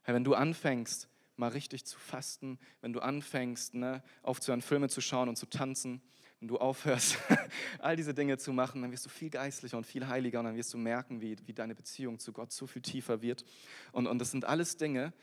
[0.06, 5.30] Wenn du anfängst, mal richtig zu fasten, wenn du anfängst, ne, aufzuhören, Filme zu schauen
[5.30, 6.02] und zu tanzen,
[6.42, 7.20] wenn du aufhörst,
[7.80, 10.56] all diese Dinge zu machen, dann wirst du viel geistlicher und viel heiliger und dann
[10.56, 13.46] wirst du merken, wie, wie deine Beziehung zu Gott so viel tiefer wird.
[13.92, 15.14] Und, und das sind alles Dinge,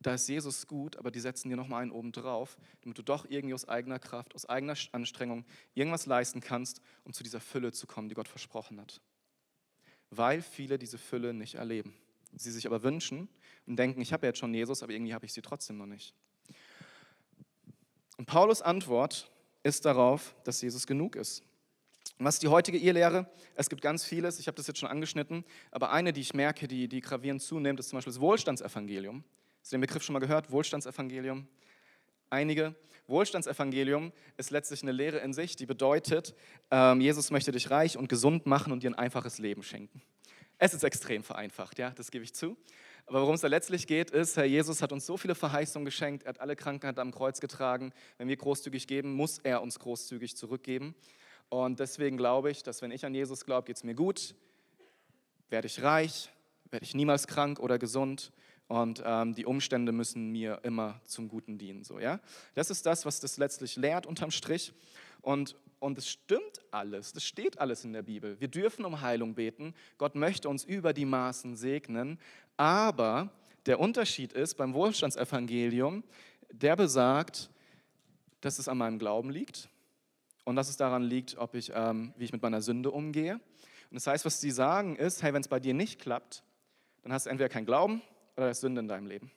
[0.00, 3.24] da ist Jesus gut, aber die setzen dir nochmal einen oben drauf, damit du doch
[3.28, 7.86] irgendwie aus eigener Kraft, aus eigener Anstrengung irgendwas leisten kannst, um zu dieser Fülle zu
[7.86, 9.00] kommen, die Gott versprochen hat.
[10.10, 11.94] Weil viele diese Fülle nicht erleben.
[12.36, 13.28] Sie sich aber wünschen
[13.66, 15.86] und denken, ich habe ja jetzt schon Jesus, aber irgendwie habe ich sie trotzdem noch
[15.86, 16.14] nicht.
[18.18, 19.30] Und Paulus Antwort
[19.62, 21.42] ist darauf, dass Jesus genug ist.
[22.18, 23.30] Was ist die heutige Irrlehre?
[23.54, 26.68] Es gibt ganz vieles, ich habe das jetzt schon angeschnitten, aber eine, die ich merke,
[26.68, 29.24] die, die gravierend zunimmt, ist zum Beispiel das Wohlstandsevangelium.
[29.60, 30.50] Hast du den Begriff schon mal gehört?
[30.50, 31.46] Wohlstandsevangelium?
[32.28, 32.74] Einige.
[33.06, 36.34] Wohlstandsevangelium ist letztlich eine Lehre in sich, die bedeutet,
[36.70, 40.00] ähm, Jesus möchte dich reich und gesund machen und dir ein einfaches Leben schenken.
[40.58, 42.56] Es ist extrem vereinfacht, ja, das gebe ich zu.
[43.10, 46.22] Aber worum es da letztlich geht, ist, Herr Jesus hat uns so viele Verheißungen geschenkt,
[46.22, 47.92] er hat alle Krankheit am Kreuz getragen.
[48.18, 50.94] Wenn wir großzügig geben, muss er uns großzügig zurückgeben.
[51.48, 54.36] Und deswegen glaube ich, dass wenn ich an Jesus glaube, geht es mir gut,
[55.48, 56.30] werde ich reich,
[56.70, 58.30] werde ich niemals krank oder gesund
[58.68, 61.82] und ähm, die Umstände müssen mir immer zum Guten dienen.
[61.82, 62.20] So, ja?
[62.54, 64.72] Das ist das, was das letztlich lehrt unterm Strich.
[65.20, 68.38] Und, und es stimmt alles, das steht alles in der Bibel.
[68.40, 72.20] Wir dürfen um Heilung beten, Gott möchte uns über die Maßen segnen,
[72.56, 73.30] aber
[73.66, 76.04] der Unterschied ist beim Wohlstandsevangelium,
[76.52, 77.50] der besagt,
[78.40, 79.68] dass es an meinem Glauben liegt
[80.44, 83.34] und dass es daran liegt, ob ich, ähm, wie ich mit meiner Sünde umgehe.
[83.34, 86.42] Und das heißt, was sie sagen ist, hey, wenn es bei dir nicht klappt,
[87.02, 88.02] dann hast du entweder keinen Glauben
[88.36, 89.30] oder das Sünde in deinem Leben.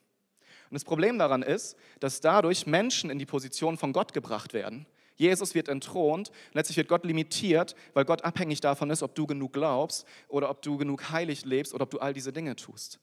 [0.70, 4.86] Und das Problem daran ist, dass dadurch Menschen in die Position von Gott gebracht werden.
[5.16, 9.54] Jesus wird entthront, letztlich wird Gott limitiert, weil Gott abhängig davon ist, ob du genug
[9.54, 13.00] glaubst oder ob du genug heilig lebst oder ob du all diese Dinge tust.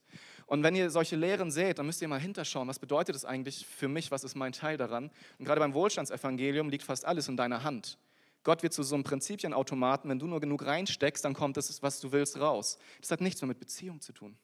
[0.46, 3.66] Und wenn ihr solche Lehren seht, dann müsst ihr mal hinterschauen, was bedeutet das eigentlich
[3.66, 5.10] für mich, was ist mein Teil daran.
[5.38, 7.98] Und gerade beim Wohlstandsevangelium liegt fast alles in deiner Hand.
[8.42, 12.00] Gott wird zu so einem Prinzipienautomaten, wenn du nur genug reinsteckst, dann kommt das, was
[12.00, 12.78] du willst, raus.
[13.00, 14.36] Das hat nichts mehr mit Beziehung zu tun.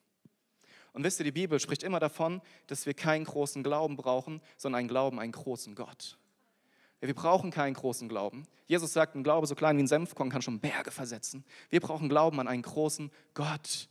[0.93, 4.81] Und wisst ihr, die Bibel spricht immer davon, dass wir keinen großen Glauben brauchen, sondern
[4.81, 6.19] einen Glauben, einen großen Gott.
[7.07, 8.47] Wir brauchen keinen großen Glauben.
[8.67, 11.45] Jesus sagt, ein Glaube so klein wie ein Senfkorn kann schon Berge versetzen.
[11.71, 13.89] Wir brauchen Glauben an einen großen Gott.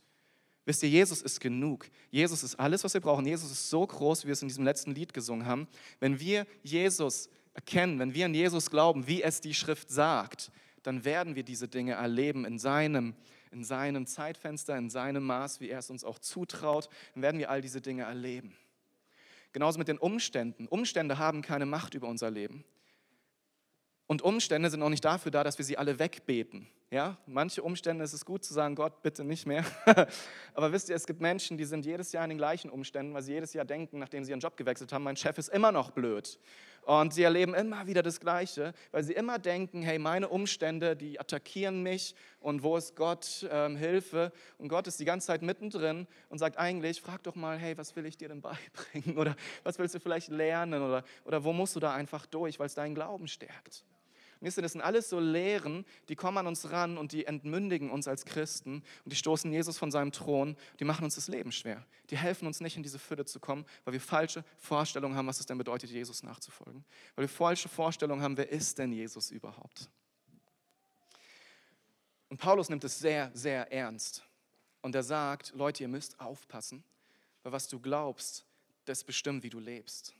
[0.64, 1.86] Wisst ihr, Jesus ist genug.
[2.10, 3.24] Jesus ist alles, was wir brauchen.
[3.24, 5.68] Jesus ist so groß, wie wir es in diesem letzten Lied gesungen haben.
[6.00, 10.50] Wenn wir Jesus erkennen, wenn wir an Jesus glauben, wie es die Schrift sagt,
[10.82, 13.14] dann werden wir diese Dinge erleben in seinem,
[13.50, 16.88] in seinem Zeitfenster, in seinem Maß, wie er es uns auch zutraut.
[17.14, 18.56] Dann werden wir all diese Dinge erleben.
[19.52, 20.66] Genauso mit den Umständen.
[20.66, 22.64] Umstände haben keine Macht über unser Leben.
[24.06, 26.68] Und Umstände sind auch nicht dafür da, dass wir sie alle wegbeten.
[26.92, 29.64] Ja, manche Umstände ist es gut zu sagen, Gott, bitte nicht mehr.
[30.54, 33.22] Aber wisst ihr, es gibt Menschen, die sind jedes Jahr in den gleichen Umständen, weil
[33.22, 35.90] sie jedes Jahr denken, nachdem sie ihren Job gewechselt haben, mein Chef ist immer noch
[35.90, 36.38] blöd.
[36.82, 41.18] Und sie erleben immer wieder das Gleiche, weil sie immer denken, hey, meine Umstände, die
[41.18, 44.32] attackieren mich und wo ist Gott, ähm, Hilfe?
[44.58, 47.96] Und Gott ist die ganze Zeit mittendrin und sagt eigentlich, frag doch mal, hey, was
[47.96, 49.18] will ich dir denn beibringen?
[49.18, 50.80] Oder was willst du vielleicht lernen?
[50.80, 53.84] Oder, oder wo musst du da einfach durch, weil es deinen Glauben stärkt?
[54.40, 57.90] Wisst ihr, das sind alles so Lehren, die kommen an uns ran und die entmündigen
[57.90, 61.52] uns als Christen und die stoßen Jesus von seinem Thron, die machen uns das Leben
[61.52, 61.84] schwer.
[62.10, 65.40] Die helfen uns nicht in diese Fülle zu kommen, weil wir falsche Vorstellungen haben, was
[65.40, 66.84] es denn bedeutet, Jesus nachzufolgen.
[67.14, 69.88] Weil wir falsche Vorstellungen haben, wer ist denn Jesus überhaupt?
[72.28, 74.22] Und Paulus nimmt es sehr, sehr ernst.
[74.82, 76.84] Und er sagt, Leute, ihr müsst aufpassen,
[77.42, 78.44] weil was du glaubst,
[78.84, 80.14] das bestimmt, wie du lebst.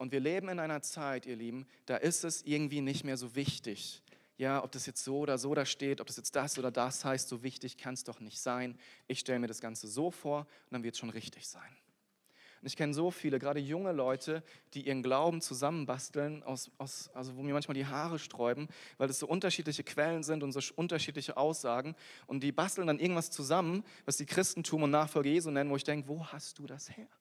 [0.00, 3.34] Und wir leben in einer Zeit, ihr Lieben, da ist es irgendwie nicht mehr so
[3.34, 4.02] wichtig.
[4.38, 7.04] Ja, ob das jetzt so oder so da steht, ob das jetzt das oder das
[7.04, 8.78] heißt, so wichtig kann es doch nicht sein.
[9.08, 11.76] Ich stelle mir das Ganze so vor und dann wird es schon richtig sein.
[12.62, 17.36] Und ich kenne so viele, gerade junge Leute, die ihren Glauben zusammenbasteln, aus, aus, also
[17.36, 21.36] wo mir manchmal die Haare sträuben, weil es so unterschiedliche Quellen sind und so unterschiedliche
[21.36, 21.94] Aussagen.
[22.26, 25.84] Und die basteln dann irgendwas zusammen, was die Christentum und Nachfolge Jesu nennen, wo ich
[25.84, 27.19] denke, wo hast du das her?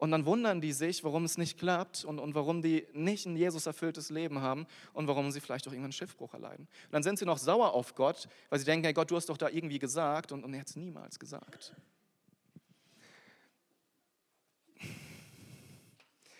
[0.00, 3.36] Und dann wundern die sich, warum es nicht klappt und, und warum die nicht ein
[3.36, 6.66] Jesus erfülltes Leben haben und warum sie vielleicht auch irgendwann einen Schiffbruch erleiden.
[6.86, 9.28] Und dann sind sie noch sauer auf Gott, weil sie denken, hey Gott, du hast
[9.28, 11.76] doch da irgendwie gesagt und, und er hat es niemals gesagt.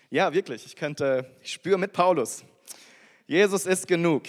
[0.09, 2.43] Ja, wirklich, ich könnte, ich spüre mit Paulus,
[3.27, 4.23] Jesus ist genug.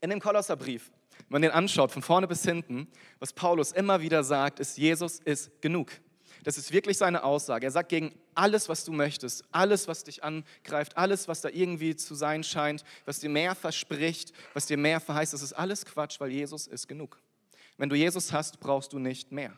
[0.00, 2.86] In dem Kolosserbrief, wenn man den anschaut, von vorne bis hinten,
[3.18, 5.90] was Paulus immer wieder sagt, ist, Jesus ist genug.
[6.44, 7.66] Das ist wirklich seine Aussage.
[7.66, 11.96] Er sagt gegen alles, was du möchtest, alles, was dich angreift, alles, was da irgendwie
[11.96, 16.20] zu sein scheint, was dir mehr verspricht, was dir mehr verheißt, das ist alles Quatsch,
[16.20, 17.20] weil Jesus ist genug.
[17.76, 19.56] Wenn du Jesus hast, brauchst du nicht mehr.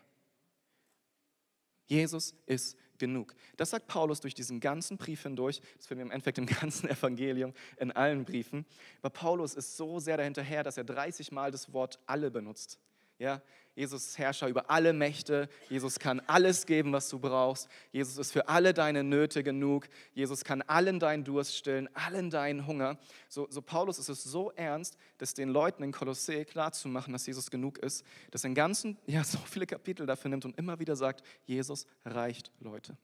[1.86, 3.34] Jesus ist genug.
[3.56, 5.60] Das sagt Paulus durch diesen ganzen Brief hindurch.
[5.76, 8.64] Das finden wir im Endeffekt im ganzen Evangelium, in allen Briefen.
[9.02, 12.78] Aber Paulus ist so sehr dahinterher, dass er 30 Mal das Wort alle benutzt.
[13.20, 13.42] Ja,
[13.74, 15.50] Jesus ist Herrscher über alle Mächte.
[15.68, 17.68] Jesus kann alles geben, was du brauchst.
[17.92, 19.88] Jesus ist für alle deine Nöte genug.
[20.14, 22.98] Jesus kann allen deinen Durst stillen, allen deinen Hunger.
[23.28, 27.50] So, so Paulus ist es so ernst, dass den Leuten in Kolossä klarzumachen, dass Jesus
[27.50, 31.22] genug ist, dass er ganzen, ja, so viele Kapitel dafür nimmt und immer wieder sagt,
[31.44, 32.96] Jesus reicht, Leute.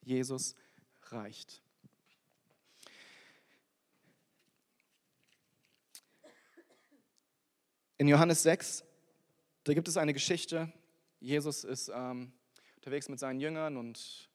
[0.00, 0.54] Jesus
[1.10, 1.60] reicht.
[7.98, 8.84] In Johannes 6
[9.64, 10.72] da gibt es eine Geschichte.
[11.20, 12.32] Jesus ist ähm,
[12.76, 14.30] unterwegs mit seinen Jüngern und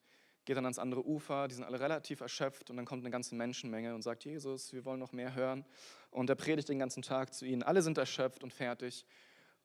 [0.46, 1.48] geht dann ans andere Ufer.
[1.48, 4.86] Die sind alle relativ erschöpft und dann kommt eine ganze Menschenmenge und sagt: Jesus, wir
[4.86, 5.66] wollen noch mehr hören.
[6.12, 7.64] Und er predigt den ganzen Tag zu ihnen.
[7.64, 9.06] Alle sind erschöpft und fertig.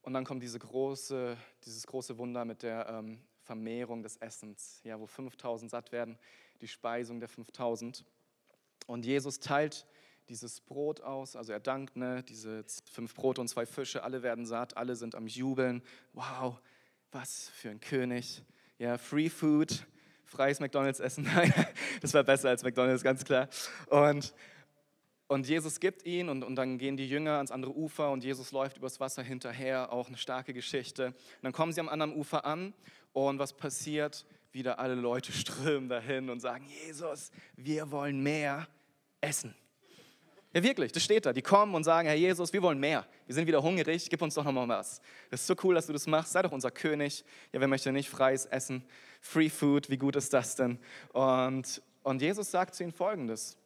[0.02, 4.98] Und dann kommt diese große, dieses große Wunder mit der ähm, Vermehrung des Essens, ja,
[4.98, 6.18] wo 5000 satt werden,
[6.62, 8.04] die Speisung der 5000.
[8.86, 9.86] Und Jesus teilt
[10.30, 14.46] dieses Brot aus, also er dankt, ne, diese fünf Brote und zwei Fische, alle werden
[14.46, 15.82] satt, alle sind am Jubeln.
[16.12, 16.60] Wow,
[17.10, 18.42] was für ein König.
[18.78, 19.86] Ja, Free Food,
[20.24, 21.28] freies McDonalds essen.
[22.00, 23.48] das war besser als McDonalds, ganz klar.
[23.88, 24.32] Und,
[25.26, 28.52] und Jesus gibt ihn und, und dann gehen die Jünger ans andere Ufer und Jesus
[28.52, 31.08] läuft übers Wasser hinterher, auch eine starke Geschichte.
[31.08, 32.72] Und dann kommen sie am anderen Ufer an
[33.12, 34.24] und was passiert?
[34.52, 38.68] Wieder alle Leute strömen dahin und sagen, Jesus, wir wollen mehr
[39.20, 39.54] essen.
[40.52, 41.32] Ja, wirklich, das steht da.
[41.32, 43.06] Die kommen und sagen, Herr Jesus, wir wollen mehr.
[43.26, 45.00] Wir sind wieder hungrig, gib uns doch nochmal was.
[45.30, 46.32] Das ist so cool, dass du das machst.
[46.32, 47.24] Sei doch unser König.
[47.52, 48.84] Ja, wer möchte nicht freies Essen?
[49.20, 50.80] Free Food, wie gut ist das denn?
[51.12, 53.56] Und, und Jesus sagt zu ihnen folgendes.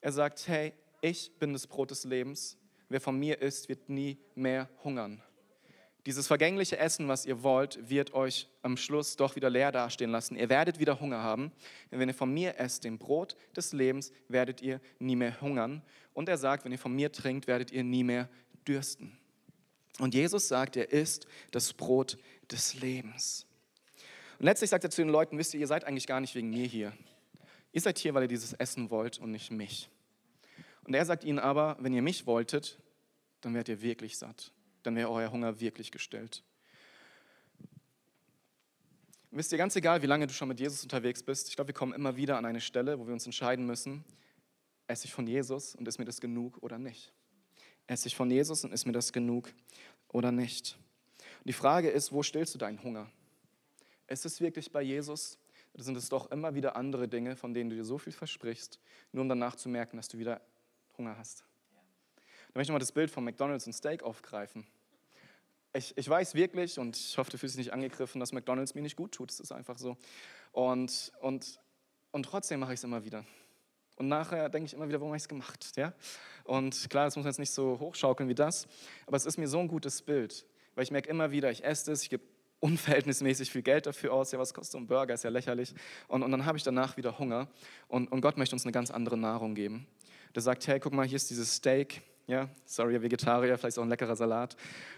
[0.00, 2.56] Er sagt, hey, ich bin das Brot des Lebens.
[2.88, 5.22] Wer von mir isst, wird nie mehr hungern.
[6.08, 10.36] Dieses vergängliche Essen, was ihr wollt, wird euch am Schluss doch wieder leer dastehen lassen.
[10.36, 11.52] Ihr werdet wieder Hunger haben.
[11.90, 15.82] Und wenn ihr von mir esst, dem Brot des Lebens, werdet ihr nie mehr hungern.
[16.14, 18.30] Und er sagt, wenn ihr von mir trinkt, werdet ihr nie mehr
[18.66, 19.18] dürsten.
[19.98, 22.16] Und Jesus sagt, er ist das Brot
[22.50, 23.44] des Lebens.
[24.38, 26.48] Und letztlich sagt er zu den Leuten, wisst ihr, ihr seid eigentlich gar nicht wegen
[26.48, 26.94] mir hier.
[27.70, 29.90] Ihr seid hier, weil ihr dieses Essen wollt und nicht mich.
[30.84, 32.78] Und er sagt ihnen aber, wenn ihr mich wolltet,
[33.42, 34.52] dann werdet ihr wirklich satt
[34.88, 36.42] dann wäre euer Hunger wirklich gestillt.
[39.30, 41.74] Wisst ihr, ganz egal, wie lange du schon mit Jesus unterwegs bist, ich glaube, wir
[41.74, 44.02] kommen immer wieder an eine Stelle, wo wir uns entscheiden müssen,
[44.86, 47.12] esse ich von Jesus und ist mir das genug oder nicht?
[47.86, 49.52] Esse ich von Jesus und ist mir das genug
[50.08, 50.78] oder nicht?
[51.18, 53.10] Und die Frage ist, wo stillst du deinen Hunger?
[54.06, 55.36] Ist es wirklich bei Jesus
[55.74, 58.80] oder sind es doch immer wieder andere Dinge, von denen du dir so viel versprichst,
[59.12, 60.40] nur um danach zu merken, dass du wieder
[60.96, 61.44] Hunger hast?
[62.16, 64.66] Da möchte ich mal das Bild von McDonald's und Steak aufgreifen
[65.72, 68.82] ich, ich weiß wirklich, und ich hoffe, du fühlst dich nicht angegriffen, dass McDonald's mir
[68.82, 69.30] nicht gut tut.
[69.30, 69.96] Das ist einfach so.
[70.52, 71.60] Und, und,
[72.10, 73.24] und trotzdem mache ich es immer wieder.
[73.96, 75.76] Und nachher denke ich immer wieder, warum habe ich es gemacht?
[75.76, 75.92] Ja?
[76.44, 78.68] Und klar, das muss man jetzt nicht so hochschaukeln wie das,
[79.06, 81.90] aber es ist mir so ein gutes Bild, weil ich merke immer wieder, ich esse
[81.90, 82.22] es, ich gebe
[82.60, 84.32] unverhältnismäßig viel Geld dafür aus.
[84.32, 85.14] Ja, was kostet so ein Burger?
[85.14, 85.74] Ist ja lächerlich.
[86.08, 87.48] Und, und dann habe ich danach wieder Hunger.
[87.86, 89.86] Und, und Gott möchte uns eine ganz andere Nahrung geben.
[90.34, 92.02] Der sagt, hey, guck mal, hier ist dieses Steak.
[92.28, 94.54] Ja, sorry, Vegetarier, vielleicht auch ein leckerer Salat.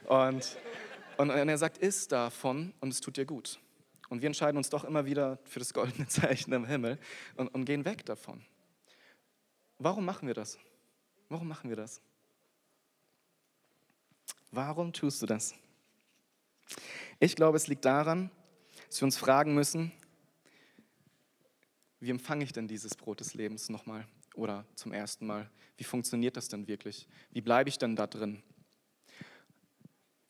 [0.06, 0.58] Und,
[1.16, 3.60] und, er sagt, isst davon und es tut dir gut.
[4.08, 6.98] Und wir entscheiden uns doch immer wieder für das goldene Zeichen im Himmel
[7.36, 8.44] und, und gehen weg davon.
[9.78, 10.58] Warum machen wir das?
[11.28, 12.02] Warum machen wir das?
[14.50, 15.54] Warum tust du das?
[17.20, 18.28] Ich glaube, es liegt daran,
[18.88, 19.92] dass wir uns fragen müssen,
[22.00, 25.50] wie empfange ich denn dieses Brot des Lebens nochmal oder zum ersten Mal?
[25.76, 27.08] Wie funktioniert das denn wirklich?
[27.30, 28.42] Wie bleibe ich denn da drin?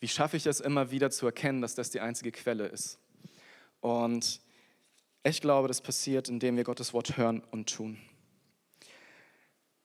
[0.00, 2.98] Wie schaffe ich es immer wieder zu erkennen, dass das die einzige Quelle ist?
[3.80, 4.40] Und
[5.22, 7.98] ich glaube, das passiert, indem wir Gottes Wort hören und tun.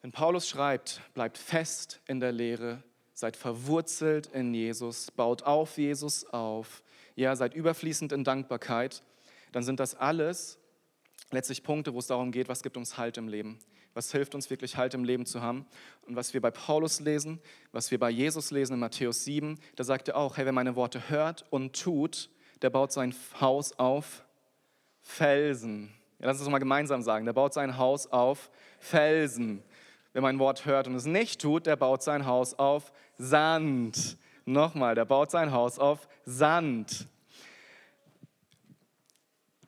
[0.02, 6.26] Wenn Paulus schreibt, bleibt fest in der Lehre, seid verwurzelt in Jesus, baut auf Jesus
[6.26, 6.84] auf,
[7.16, 9.04] ja, seid überfließend in Dankbarkeit,
[9.52, 10.60] dann sind das alles
[11.32, 13.60] letztlich Punkte, wo es darum geht, was gibt uns Halt im Leben
[13.96, 15.66] was hilft uns wirklich Halt im Leben zu haben.
[16.06, 17.40] Und was wir bei Paulus lesen,
[17.72, 20.76] was wir bei Jesus lesen in Matthäus 7, da sagt er auch, hey, wer meine
[20.76, 22.30] Worte hört und tut,
[22.62, 24.26] der baut sein Haus auf
[25.02, 25.94] Felsen.
[26.20, 29.64] Ja, lass uns mal gemeinsam sagen, der baut sein Haus auf Felsen.
[30.14, 34.18] Wer mein Wort hört und es nicht tut, der baut sein Haus auf Sand.
[34.46, 37.08] Nochmal, der baut sein Haus auf Sand.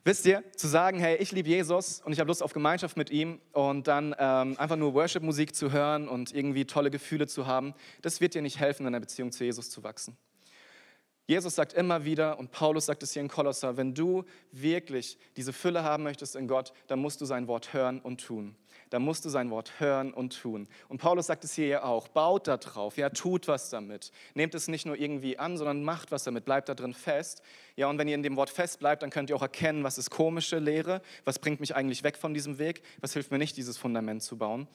[0.07, 3.09] Wisst ihr, zu sagen, hey, ich liebe Jesus und ich habe Lust auf Gemeinschaft mit
[3.09, 7.73] ihm und dann ähm, einfach nur Worship-Musik zu hören und irgendwie tolle Gefühle zu haben,
[8.03, 10.15] das wird dir nicht helfen, in einer Beziehung zu Jesus zu wachsen.
[11.25, 15.51] Jesus sagt immer wieder, und Paulus sagt es hier in Kolosser, wenn du wirklich diese
[15.51, 18.55] Fülle haben möchtest in Gott, dann musst du sein Wort hören und tun.
[18.89, 20.67] Dann musst du sein Wort hören und tun.
[20.87, 24.11] Und Paulus sagt es hier ja auch, baut da drauf, ja, tut was damit.
[24.33, 27.41] Nehmt es nicht nur irgendwie an, sondern macht was damit, bleibt da drin fest.
[27.75, 29.97] Ja, und wenn ihr in dem Wort fest bleibt, dann könnt ihr auch erkennen, was
[29.97, 33.57] ist komische Lehre, was bringt mich eigentlich weg von diesem Weg, was hilft mir nicht,
[33.57, 34.67] dieses Fundament zu bauen.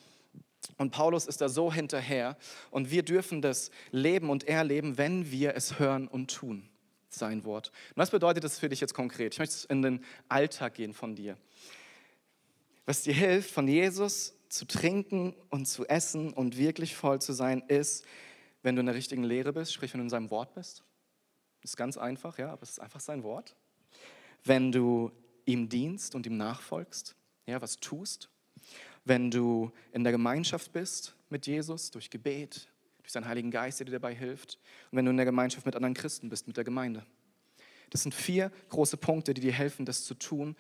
[0.79, 2.37] Und Paulus ist da so hinterher
[2.71, 6.69] und wir dürfen das leben und erleben, wenn wir es hören und tun,
[7.09, 7.69] sein Wort.
[7.91, 9.35] Und was bedeutet das für dich jetzt konkret?
[9.35, 11.37] Ich möchte in den Alltag gehen von dir.
[12.85, 17.63] Was dir hilft, von Jesus zu trinken und zu essen und wirklich voll zu sein,
[17.69, 18.05] ist,
[18.63, 20.83] wenn du in der richtigen Lehre bist, sprich, wenn du in seinem Wort bist.
[21.63, 23.55] Ist ganz einfach, ja, aber es ist einfach sein Wort.
[24.45, 25.13] Wenn du
[25.45, 27.15] ihm dienst und ihm nachfolgst,
[27.47, 28.29] ja, was tust,
[29.05, 32.69] wenn du in der Gemeinschaft bist mit Jesus, durch Gebet,
[32.99, 34.59] durch seinen Heiligen Geist, der dir dabei hilft,
[34.91, 37.05] und wenn du in der Gemeinschaft mit anderen Christen bist, mit der Gemeinde.
[37.91, 40.57] Das sind vier große Punkte, die dir helfen, das zu tun,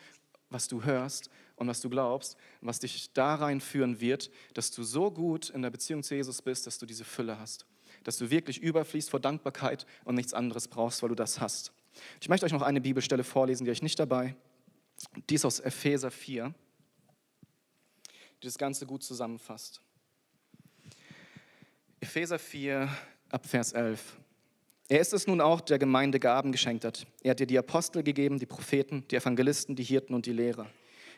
[0.50, 5.10] was du hörst und was du glaubst, was dich da reinführen wird, dass du so
[5.10, 7.66] gut in der Beziehung zu Jesus bist, dass du diese Fülle hast.
[8.04, 11.72] Dass du wirklich überfließt vor Dankbarkeit und nichts anderes brauchst, weil du das hast.
[12.20, 14.34] Ich möchte euch noch eine Bibelstelle vorlesen, die euch nicht dabei.
[15.28, 16.54] Die ist aus Epheser 4
[18.42, 19.80] die das Ganze gut zusammenfasst.
[22.00, 22.88] Epheser 4
[23.30, 24.16] ab Vers 11.
[24.88, 27.06] Er ist es nun auch, der Gemeinde Gaben geschenkt hat.
[27.22, 30.68] Er hat dir die Apostel gegeben, die Propheten, die Evangelisten, die Hirten und die Lehrer.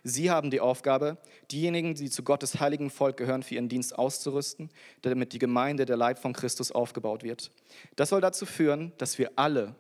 [0.07, 1.17] Sie haben die Aufgabe,
[1.51, 4.69] diejenigen, die zu Gottes heiligen Volk gehören, für ihren Dienst auszurüsten,
[5.01, 7.51] damit die Gemeinde, der Leib von Christus, aufgebaut wird.
[7.97, 9.75] Das soll dazu führen, dass wir alle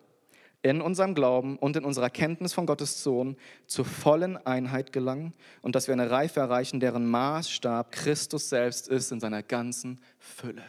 [0.63, 5.75] in unserem Glauben und in unserer Kenntnis von Gottes Sohn zur vollen Einheit gelangen und
[5.75, 10.65] dass wir eine Reife erreichen, deren Maßstab Christus selbst ist in seiner ganzen Fülle.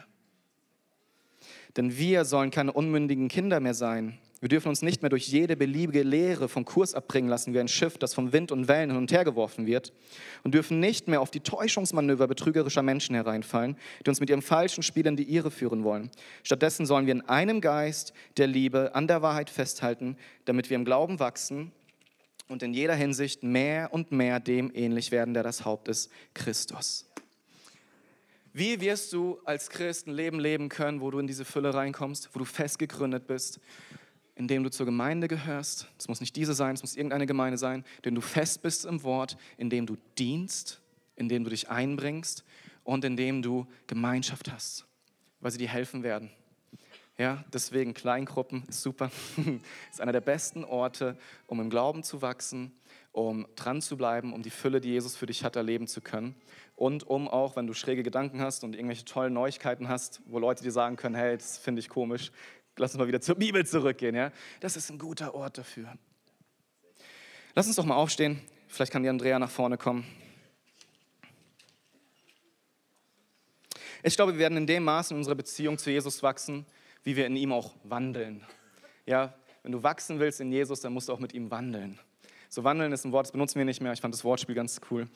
[1.78, 5.56] Denn wir sollen keine unmündigen Kinder mehr sein, wir dürfen uns nicht mehr durch jede
[5.56, 8.98] beliebige Lehre vom Kurs abbringen lassen, wie ein Schiff, das vom Wind und Wellen hin
[8.98, 9.94] und her geworfen wird,
[10.44, 14.82] und dürfen nicht mehr auf die Täuschungsmanöver betrügerischer Menschen hereinfallen, die uns mit ihrem falschen
[14.82, 16.10] Spiel in die Irre führen wollen.
[16.42, 20.84] Stattdessen sollen wir in einem Geist der Liebe an der Wahrheit festhalten, damit wir im
[20.84, 21.72] Glauben wachsen
[22.48, 27.06] und in jeder Hinsicht mehr und mehr dem ähnlich werden, der das Haupt ist, Christus.
[28.52, 32.30] Wie wirst du als Christ ein Leben leben können, wo du in diese Fülle reinkommst,
[32.32, 33.60] wo du festgegründet bist,
[34.36, 35.88] indem du zur Gemeinde gehörst.
[35.98, 39.02] Es muss nicht diese sein, es muss irgendeine Gemeinde sein, denn du fest bist im
[39.02, 40.80] Wort, indem du dienst,
[41.16, 42.44] indem du dich einbringst
[42.84, 44.86] und indem du Gemeinschaft hast,
[45.40, 46.30] weil sie dir helfen werden.
[47.18, 49.10] Ja, deswegen Kleingruppen ist super.
[49.90, 51.16] ist einer der besten Orte,
[51.46, 52.72] um im Glauben zu wachsen,
[53.12, 56.34] um dran zu bleiben, um die Fülle, die Jesus für dich hat, erleben zu können.
[56.74, 60.62] Und um auch, wenn du schräge Gedanken hast und irgendwelche tollen Neuigkeiten hast, wo Leute
[60.62, 62.32] dir sagen können, hey, das finde ich komisch,
[62.76, 64.14] lass uns mal wieder zur Bibel zurückgehen.
[64.14, 64.32] Ja?
[64.60, 65.92] Das ist ein guter Ort dafür.
[67.54, 68.40] Lass uns doch mal aufstehen.
[68.68, 70.04] Vielleicht kann die Andrea nach vorne kommen.
[74.02, 76.66] Ich glaube, wir werden in dem Maß in unserer Beziehung zu Jesus wachsen,
[77.02, 78.44] wie wir in ihm auch wandeln.
[79.06, 81.98] Ja, wenn du wachsen willst in Jesus, dann musst du auch mit ihm wandeln.
[82.48, 83.92] So wandeln ist ein Wort, das benutzen wir nicht mehr.
[83.92, 85.08] Ich fand das Wortspiel ganz cool.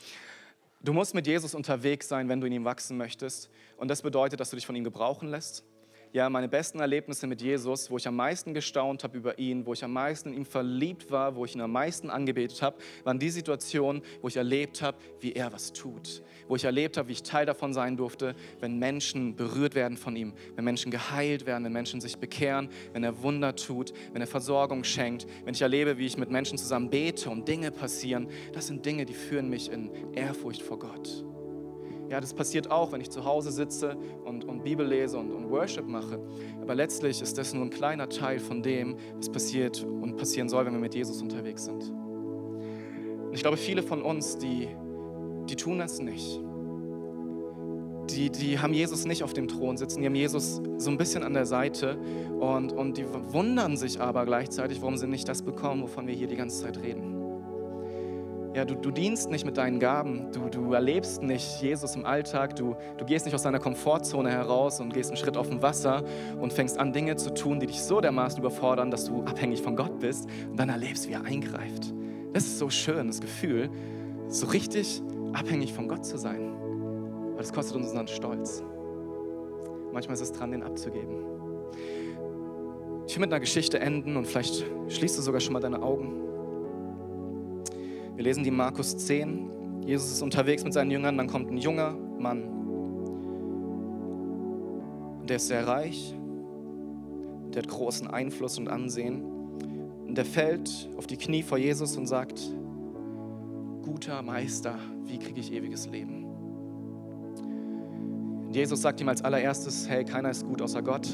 [0.82, 3.50] Du musst mit Jesus unterwegs sein, wenn du in ihm wachsen möchtest.
[3.76, 5.62] Und das bedeutet, dass du dich von ihm gebrauchen lässt,
[6.12, 9.72] ja, meine besten Erlebnisse mit Jesus, wo ich am meisten gestaunt habe über ihn, wo
[9.72, 13.18] ich am meisten in ihn verliebt war, wo ich ihn am meisten angebetet habe, waren
[13.18, 16.22] die Situationen, wo ich erlebt habe, wie er was tut.
[16.48, 20.16] Wo ich erlebt habe, wie ich Teil davon sein durfte, wenn Menschen berührt werden von
[20.16, 24.26] ihm, wenn Menschen geheilt werden, wenn Menschen sich bekehren, wenn er Wunder tut, wenn er
[24.26, 28.28] Versorgung schenkt, wenn ich erlebe, wie ich mit Menschen zusammen bete und Dinge passieren.
[28.52, 31.24] Das sind Dinge, die führen mich in Ehrfurcht vor Gott.
[32.10, 35.48] Ja, das passiert auch, wenn ich zu Hause sitze und, und Bibel lese und, und
[35.48, 36.18] Worship mache.
[36.60, 40.66] Aber letztlich ist das nur ein kleiner Teil von dem, was passiert und passieren soll,
[40.66, 41.88] wenn wir mit Jesus unterwegs sind.
[41.88, 44.66] Und ich glaube, viele von uns, die,
[45.48, 46.40] die tun das nicht.
[48.10, 51.22] Die, die haben Jesus nicht auf dem Thron sitzen, die haben Jesus so ein bisschen
[51.22, 51.96] an der Seite
[52.40, 56.26] und, und die wundern sich aber gleichzeitig, warum sie nicht das bekommen, wovon wir hier
[56.26, 57.19] die ganze Zeit reden.
[58.52, 62.56] Ja, du, du dienst nicht mit deinen Gaben, du, du erlebst nicht Jesus im Alltag,
[62.56, 66.02] du, du gehst nicht aus deiner Komfortzone heraus und gehst einen Schritt auf dem Wasser
[66.40, 69.76] und fängst an, Dinge zu tun, die dich so dermaßen überfordern, dass du abhängig von
[69.76, 71.94] Gott bist und dann erlebst, wie er eingreift.
[72.32, 73.70] Das ist so schön, das Gefühl,
[74.26, 75.00] so richtig
[75.32, 76.52] abhängig von Gott zu sein.
[77.30, 78.64] Weil das kostet uns unseren Stolz.
[79.92, 81.24] Manchmal ist es dran, den abzugeben.
[83.06, 86.29] Ich will mit einer Geschichte enden und vielleicht schließt du sogar schon mal deine Augen.
[88.20, 89.86] Wir lesen die Markus 10.
[89.86, 92.42] Jesus ist unterwegs mit seinen Jüngern, dann kommt ein junger Mann.
[95.26, 96.14] Der ist sehr reich,
[97.54, 99.24] der hat großen Einfluss und Ansehen.
[100.06, 102.42] Und der fällt auf die Knie vor Jesus und sagt,
[103.84, 104.74] guter Meister,
[105.06, 106.26] wie kriege ich ewiges Leben?
[108.44, 111.08] Und Jesus sagt ihm als allererstes, hey, keiner ist gut außer Gott.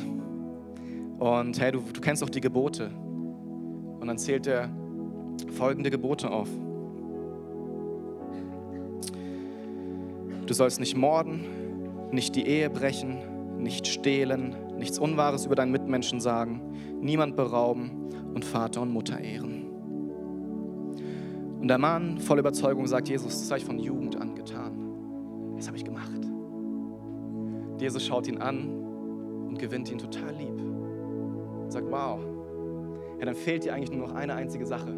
[1.21, 2.91] Und hey, du, du kennst doch die Gebote.
[4.01, 4.69] Und dann zählt er
[5.53, 6.49] folgende Gebote auf.
[10.47, 11.45] Du sollst nicht morden,
[12.13, 13.19] nicht die Ehe brechen,
[13.59, 16.61] nicht stehlen, nichts Unwahres über deinen Mitmenschen sagen,
[17.01, 17.91] niemand berauben
[18.33, 19.67] und Vater und Mutter ehren.
[21.61, 25.55] Und der Mann voll Überzeugung sagt, Jesus, das habe ich von Jugend an getan.
[25.57, 26.13] Das habe ich gemacht.
[27.81, 28.69] Jesus schaut ihn an
[29.49, 30.61] und gewinnt ihn total lieb.
[30.61, 32.21] Und sagt, wow,
[33.19, 34.93] ja, dann fehlt dir eigentlich nur noch eine einzige Sache.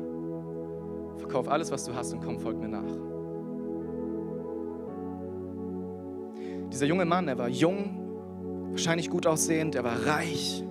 [1.16, 3.18] Verkauf alles, was du hast und komm, folg mir nach.
[6.73, 10.64] Dieser junge Mann, er war jung, wahrscheinlich gut aussehend, er war reich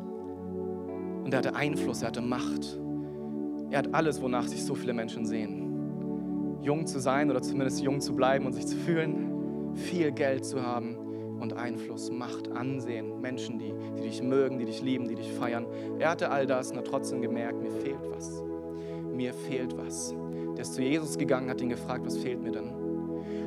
[1.23, 2.79] und er hatte Einfluss, er hatte Macht.
[3.69, 6.59] Er hat alles, wonach sich so viele Menschen sehen.
[6.61, 10.63] Jung zu sein oder zumindest jung zu bleiben und sich zu fühlen, viel Geld zu
[10.63, 10.95] haben
[11.39, 15.65] und Einfluss, Macht, Ansehen, Menschen, die, die dich mögen, die dich lieben, die dich feiern.
[15.99, 18.43] Er hatte all das und hat trotzdem gemerkt, mir fehlt was.
[19.13, 20.15] Mir fehlt was.
[20.53, 22.71] Der ist zu Jesus gegangen, hat ihn gefragt, was fehlt mir denn?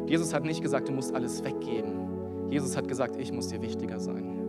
[0.07, 2.10] Jesus hat nicht gesagt, du musst alles weggeben.
[2.51, 4.41] Jesus hat gesagt, ich muss dir wichtiger sein.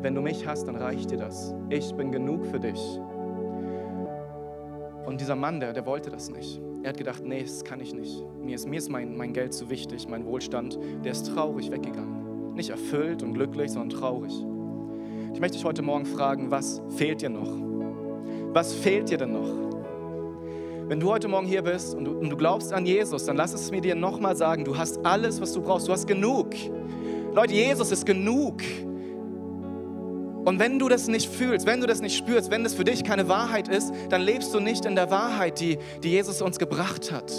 [0.00, 1.54] Wenn du mich hast, dann reicht dir das.
[1.68, 2.80] Ich bin genug für dich.
[5.04, 6.60] Und dieser Mann, der, der wollte das nicht.
[6.82, 8.24] Er hat gedacht, nee, das kann ich nicht.
[8.42, 10.78] Mir ist, mir ist mein, mein Geld zu wichtig, mein Wohlstand.
[11.04, 12.54] Der ist traurig weggegangen.
[12.54, 14.32] Nicht erfüllt und glücklich, sondern traurig.
[15.34, 17.50] Ich möchte dich heute Morgen fragen, was fehlt dir noch?
[18.52, 19.60] Was fehlt dir denn noch?
[20.88, 23.52] Wenn du heute Morgen hier bist und du, und du glaubst an Jesus, dann lass
[23.52, 25.86] es mir dir nochmal sagen, du hast alles, was du brauchst.
[25.86, 26.48] Du hast genug.
[27.32, 28.62] Leute, Jesus ist genug.
[30.44, 33.04] Und wenn du das nicht fühlst, wenn du das nicht spürst, wenn das für dich
[33.04, 37.12] keine Wahrheit ist, dann lebst du nicht in der Wahrheit, die, die Jesus uns gebracht
[37.12, 37.30] hat.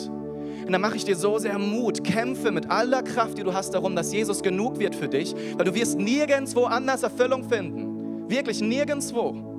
[0.66, 2.04] Und dann mache ich dir so sehr Mut.
[2.04, 5.66] Kämpfe mit aller Kraft, die du hast, darum, dass Jesus genug wird für dich, weil
[5.66, 8.30] du wirst nirgendwo anders Erfüllung finden.
[8.30, 9.51] Wirklich nirgendwo.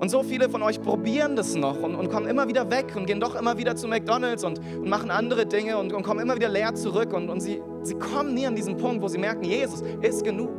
[0.00, 3.04] Und so viele von euch probieren das noch und, und kommen immer wieder weg und
[3.04, 6.36] gehen doch immer wieder zu McDonalds und, und machen andere Dinge und, und, kommen immer
[6.36, 7.12] wieder leer zurück.
[7.12, 10.58] Und, und sie, sie kommen nie an diesen Punkt, wo sie merken, Jesus ist genug.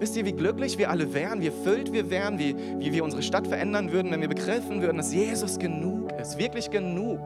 [0.00, 3.22] Wisst ihr, wie glücklich wir alle wären, wie erfüllt wir wären, wie, wie wir unsere
[3.22, 7.20] Stadt verändern würden, wenn wir begriffen würden, dass Jesus genug ist, wirklich genug.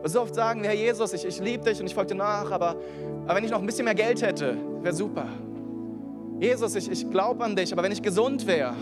[0.00, 2.18] Und so oft sagen wir, Herr Jesus, ich, ich liebe dich und ich folge dir
[2.18, 2.76] nach, aber,
[3.24, 5.26] aber wenn ich noch ein bisschen mehr Geld hätte, wäre super.
[6.38, 8.74] Jesus, ich, ich glaube an dich, aber wenn ich gesund wäre.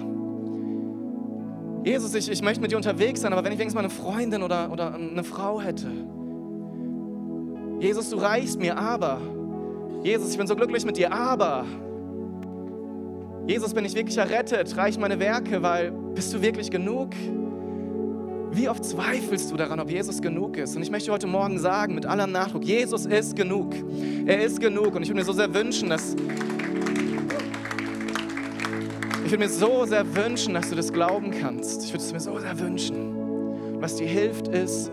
[1.85, 4.43] Jesus, ich, ich möchte mit dir unterwegs sein, aber wenn ich wenigstens mal eine Freundin
[4.43, 5.89] oder, oder eine Frau hätte.
[7.81, 9.21] Jesus, du reichst mir, aber.
[10.03, 11.65] Jesus, ich bin so glücklich mit dir, aber.
[13.47, 14.77] Jesus, bin ich wirklich errettet?
[14.77, 17.11] Reich meine Werke, weil bist du wirklich genug?
[18.51, 20.75] Wie oft zweifelst du daran, ob Jesus genug ist?
[20.75, 23.75] Und ich möchte heute Morgen sagen, mit allem Nachdruck, Jesus ist genug.
[24.27, 24.95] Er ist genug.
[24.95, 26.17] Und ich würde mir so sehr wünschen, dass.
[29.29, 31.85] Ich würde mir so sehr wünschen, dass du das glauben kannst.
[31.85, 33.77] Ich würde es mir so sehr wünschen.
[33.79, 34.91] Was dir hilft, ist,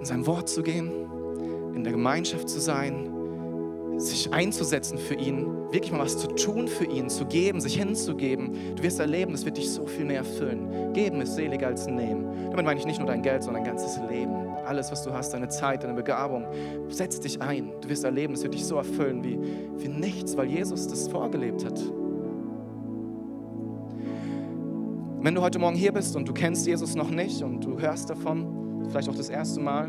[0.00, 0.90] in sein Wort zu gehen,
[1.72, 3.08] in der Gemeinschaft zu sein,
[3.98, 8.74] sich einzusetzen für ihn, wirklich mal was zu tun für ihn, zu geben, sich hinzugeben.
[8.74, 10.92] Du wirst erleben, das wird dich so viel mehr erfüllen.
[10.92, 12.50] Geben ist seliger als nehmen.
[12.50, 14.34] Damit meine ich nicht nur dein Geld, sondern dein ganzes Leben.
[14.66, 16.48] Alles, was du hast, deine Zeit, deine Begabung.
[16.88, 17.70] Setz dich ein.
[17.80, 19.38] Du wirst erleben, es wird dich so erfüllen wie,
[19.78, 21.80] wie nichts, weil Jesus das vorgelebt hat.
[25.24, 28.10] Wenn du heute Morgen hier bist und du kennst Jesus noch nicht und du hörst
[28.10, 29.88] davon, vielleicht auch das erste Mal,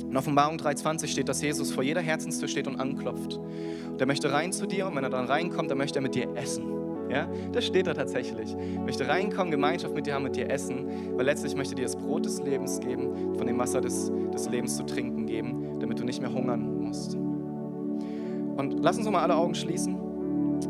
[0.00, 3.36] in Offenbarung 3,20 steht, dass Jesus vor jeder Herzenstür steht und anklopft.
[3.36, 6.16] Und er möchte rein zu dir und wenn er dann reinkommt, dann möchte er mit
[6.16, 6.64] dir essen.
[7.08, 8.52] Ja, das steht da tatsächlich.
[8.52, 11.94] Er möchte reinkommen, Gemeinschaft mit dir haben, mit dir essen, weil letztlich möchte dir das
[11.94, 16.04] Brot des Lebens geben, von dem Wasser des, des Lebens zu trinken geben, damit du
[16.04, 17.14] nicht mehr hungern musst.
[17.14, 20.03] Und lass uns mal alle Augen schließen.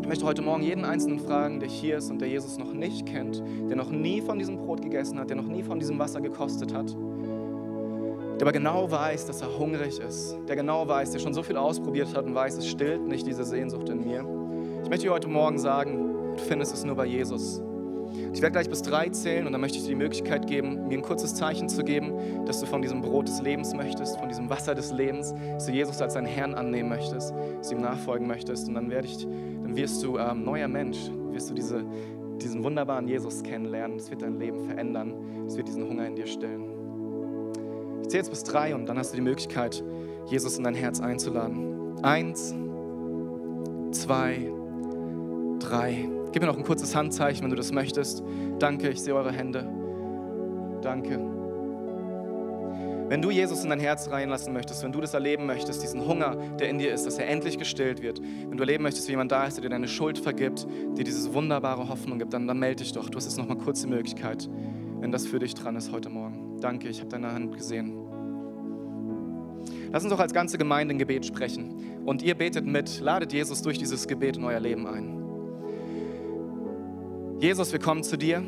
[0.05, 3.07] Ich möchte heute Morgen jeden Einzelnen fragen, der hier ist und der Jesus noch nicht
[3.07, 6.21] kennt, der noch nie von diesem Brot gegessen hat, der noch nie von diesem Wasser
[6.21, 6.95] gekostet hat
[8.39, 11.57] der aber genau weiß, dass er hungrig ist, der genau weiß, der schon so viel
[11.57, 14.27] ausprobiert hat und weiß, es stillt nicht diese Sehnsucht in mir.
[14.83, 17.63] Ich möchte dir heute Morgen sagen, du findest es nur bei Jesus.
[18.33, 20.99] Ich werde gleich bis drei zählen und dann möchte ich dir die Möglichkeit geben, mir
[20.99, 24.51] ein kurzes Zeichen zu geben, dass du von diesem Brot des Lebens möchtest, von diesem
[24.51, 28.27] Wasser des Lebens, dass du Jesus als deinen Herrn annehmen möchtest, dass du ihm nachfolgen
[28.27, 29.27] möchtest und dann, werde ich,
[29.75, 30.99] wirst du ähm, neuer Mensch,
[31.31, 31.85] wirst du diese,
[32.41, 33.97] diesen wunderbaren Jesus kennenlernen.
[33.97, 35.15] Es wird dein Leben verändern,
[35.47, 36.65] es wird diesen Hunger in dir stillen.
[38.03, 39.83] Ich zähle jetzt bis drei und dann hast du die Möglichkeit,
[40.27, 42.03] Jesus in dein Herz einzuladen.
[42.03, 42.55] Eins,
[43.93, 44.53] zwei,
[45.59, 46.09] drei.
[46.33, 48.23] Gib mir noch ein kurzes Handzeichen, wenn du das möchtest.
[48.59, 49.69] Danke, ich sehe eure Hände.
[50.83, 51.34] Danke.
[53.09, 56.37] Wenn du Jesus in dein Herz reinlassen möchtest, wenn du das erleben möchtest, diesen Hunger,
[56.59, 59.31] der in dir ist, dass er endlich gestillt wird, wenn du erleben möchtest, wie jemand
[59.31, 62.83] da ist, der dir deine Schuld vergibt, dir diese wunderbare Hoffnung gibt, dann, dann melde
[62.83, 63.11] dich doch.
[63.11, 64.49] Du hast jetzt noch mal kurz die Möglichkeit,
[65.01, 66.59] wenn das für dich dran ist heute Morgen.
[66.61, 67.93] Danke, ich habe deine Hand gesehen.
[69.93, 72.03] Lass uns doch als ganze Gemeinde ein Gebet sprechen.
[72.07, 75.21] Und ihr betet mit, ladet Jesus durch dieses Gebet in euer Leben ein.
[77.39, 78.39] Jesus, wir kommen zu dir.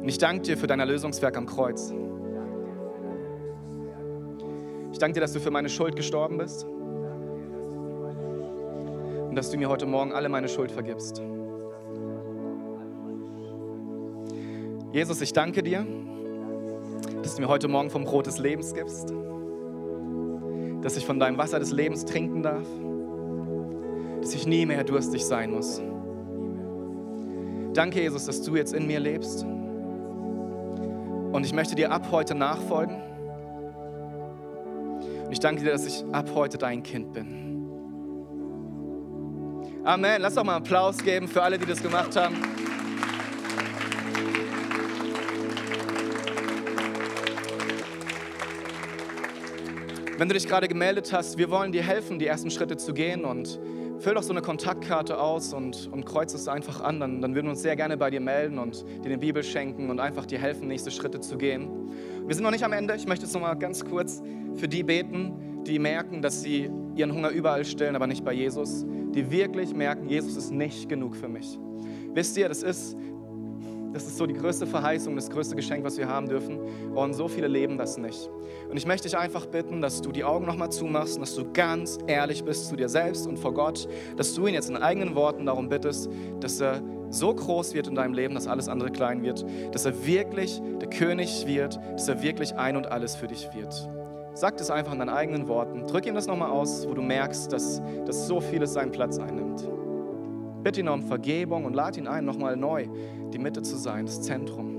[0.00, 1.92] Und ich danke dir für dein Erlösungswerk am Kreuz.
[4.98, 6.66] Ich danke dir, dass du für meine Schuld gestorben bist.
[9.28, 11.22] Und dass du mir heute Morgen alle meine Schuld vergibst.
[14.92, 15.86] Jesus, ich danke dir,
[17.22, 19.14] dass du mir heute Morgen vom Brot des Lebens gibst,
[20.82, 22.66] dass ich von deinem Wasser des Lebens trinken darf,
[24.20, 25.80] dass ich nie mehr durstig sein muss.
[27.72, 29.44] Danke, Jesus, dass du jetzt in mir lebst.
[29.44, 33.07] Und ich möchte dir ab heute nachfolgen.
[35.28, 37.68] Und ich danke dir, dass ich ab heute dein Kind bin.
[39.84, 40.22] Amen.
[40.22, 42.34] Lass doch mal einen Applaus geben für alle, die das gemacht haben.
[50.16, 53.26] Wenn du dich gerade gemeldet hast, wir wollen dir helfen, die ersten Schritte zu gehen
[53.26, 53.60] und
[53.98, 57.00] füll doch so eine Kontaktkarte aus und, und kreuz es einfach an.
[57.00, 59.90] Dann, dann würden wir uns sehr gerne bei dir melden und dir eine Bibel schenken
[59.90, 61.68] und einfach dir helfen, nächste Schritte zu gehen.
[62.26, 62.94] Wir sind noch nicht am Ende.
[62.94, 64.22] Ich möchte jetzt noch mal ganz kurz
[64.58, 68.84] für die beten, die merken, dass sie ihren Hunger überall stillen, aber nicht bei Jesus.
[69.14, 71.58] Die wirklich merken, Jesus ist nicht genug für mich.
[72.14, 72.96] Wisst ihr, das ist
[73.92, 76.58] das ist so die größte Verheißung, das größte Geschenk, was wir haben dürfen.
[76.94, 78.28] Und so viele leben das nicht.
[78.70, 81.50] Und ich möchte dich einfach bitten, dass du die Augen nochmal zumachst und dass du
[81.52, 85.14] ganz ehrlich bist zu dir selbst und vor Gott, dass du ihn jetzt in eigenen
[85.14, 89.22] Worten darum bittest, dass er so groß wird in deinem Leben, dass alles andere klein
[89.22, 93.48] wird, dass er wirklich der König wird, dass er wirklich ein und alles für dich
[93.54, 93.88] wird.
[94.38, 95.84] Sag es einfach in deinen eigenen Worten.
[95.88, 99.68] Drück ihm das nochmal aus, wo du merkst, dass, dass so vieles seinen Platz einnimmt.
[100.62, 102.86] Bitte ihn um Vergebung und lad ihn ein, nochmal neu
[103.32, 104.76] die Mitte zu sein, das Zentrum.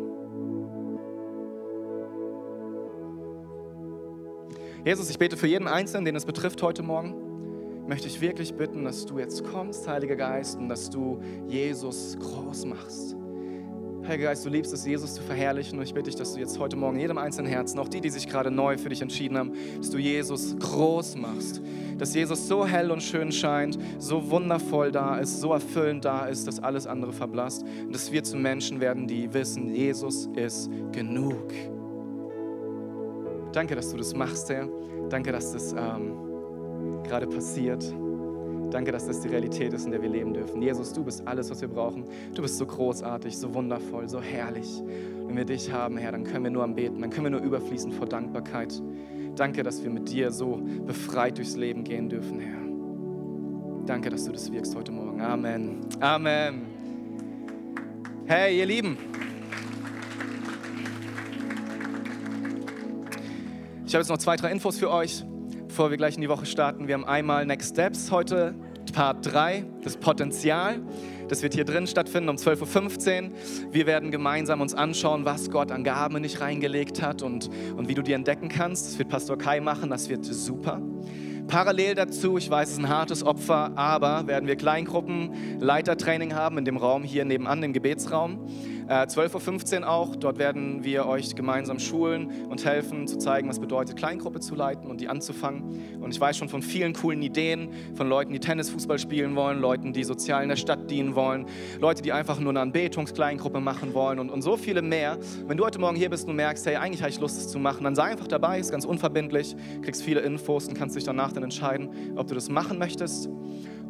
[4.85, 7.85] Jesus, ich bete für jeden Einzelnen, den es betrifft heute Morgen.
[7.85, 12.63] Möchte ich wirklich bitten, dass du jetzt kommst, Heiliger Geist, und dass du Jesus groß
[12.63, 13.18] machst.
[14.07, 15.77] Heiliger Geist, du liebst es, Jesus zu verherrlichen.
[15.77, 18.09] Und ich bitte dich, dass du jetzt heute Morgen jedem einzelnen Herzen, auch die, die
[18.09, 21.61] sich gerade neu für dich entschieden haben, dass du Jesus groß machst.
[21.97, 26.47] Dass Jesus so hell und schön scheint, so wundervoll da ist, so erfüllend da ist,
[26.47, 27.63] dass alles andere verblasst.
[27.85, 31.53] Und dass wir zu Menschen werden, die wissen, Jesus ist genug.
[33.51, 34.67] Danke, dass du das machst, Herr.
[35.09, 37.83] Danke, dass das ähm, gerade passiert.
[38.71, 40.61] Danke, dass das die Realität ist, in der wir leben dürfen.
[40.61, 42.05] Jesus, du bist alles, was wir brauchen.
[42.35, 44.83] Du bist so großartig, so wundervoll, so herrlich.
[45.25, 47.41] Wenn wir dich haben, Herr, dann können wir nur am Beten, dann können wir nur
[47.41, 48.81] überfließen vor Dankbarkeit.
[49.35, 52.59] Danke, dass wir mit dir so befreit durchs Leben gehen dürfen, Herr.
[53.85, 55.19] Danke, dass du das wirkst heute Morgen.
[55.19, 55.79] Amen.
[55.99, 56.61] Amen.
[58.25, 58.97] Hey, ihr Lieben.
[63.87, 65.25] Ich habe jetzt noch zwei, drei Infos für euch
[65.79, 66.89] bevor wir gleich in die Woche starten.
[66.89, 68.53] Wir haben einmal Next Steps heute,
[68.91, 70.81] Part 3, das Potenzial.
[71.29, 73.31] Das wird hier drin stattfinden um 12.15 Uhr.
[73.71, 77.87] Wir werden gemeinsam uns anschauen, was Gott an Gaben in dich reingelegt hat und, und
[77.87, 78.87] wie du die entdecken kannst.
[78.87, 80.81] Das wird Pastor Kai machen, das wird super.
[81.47, 86.57] Parallel dazu, ich weiß, es ist ein hartes Opfer, aber werden wir Kleingruppen, Leitertraining haben
[86.57, 88.45] in dem Raum hier nebenan, im Gebetsraum.
[88.89, 90.15] 12.15 äh, Uhr auch.
[90.15, 94.89] Dort werden wir euch gemeinsam schulen und helfen zu zeigen, was bedeutet, Kleingruppe zu leiten
[94.89, 95.99] und die anzufangen.
[96.01, 99.59] Und ich weiß schon von vielen coolen Ideen, von Leuten, die Tennis, Fußball spielen wollen,
[99.59, 101.45] Leuten, die sozial in der Stadt dienen wollen,
[101.79, 105.19] Leute, die einfach nur eine Anbetungskleingruppe machen wollen und, und so viele mehr.
[105.45, 107.59] Wenn du heute Morgen hier bist und merkst, hey, eigentlich habe ich Lust, das zu
[107.59, 111.31] machen, dann sei einfach dabei, ist ganz unverbindlich, kriegst viele Infos und kannst dich danach
[111.31, 113.29] dann entscheiden, ob du das machen möchtest.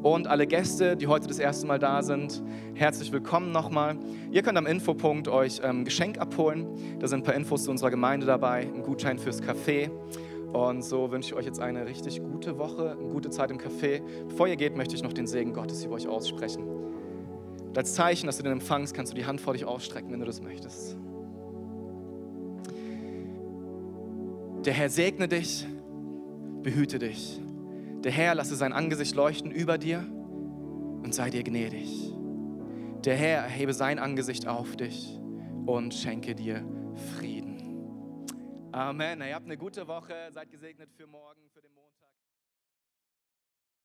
[0.01, 2.41] Und alle Gäste, die heute das erste Mal da sind,
[2.73, 3.97] herzlich willkommen nochmal.
[4.31, 6.67] Ihr könnt am Infopunkt euch ähm, Geschenk abholen.
[6.99, 9.91] Da sind ein paar Infos zu unserer Gemeinde dabei, ein Gutschein fürs Café.
[10.53, 14.01] Und so wünsche ich euch jetzt eine richtig gute Woche, eine gute Zeit im Café.
[14.29, 16.63] Bevor ihr geht, möchte ich noch den Segen Gottes über euch aussprechen.
[16.63, 20.21] Und als Zeichen, dass du den empfangst, kannst du die Hand vor dich ausstrecken, wenn
[20.21, 20.95] du das möchtest.
[24.63, 25.67] Der Herr segne dich,
[26.63, 27.41] behüte dich.
[28.03, 32.13] Der Herr lasse sein Angesicht leuchten über dir und sei dir gnädig.
[33.03, 35.19] Der Herr erhebe sein Angesicht auf dich
[35.65, 36.65] und schenke dir
[37.17, 37.49] Frieden.
[38.71, 39.21] Amen.
[39.21, 41.48] Ihr habt eine gute Woche, seid gesegnet für morgen,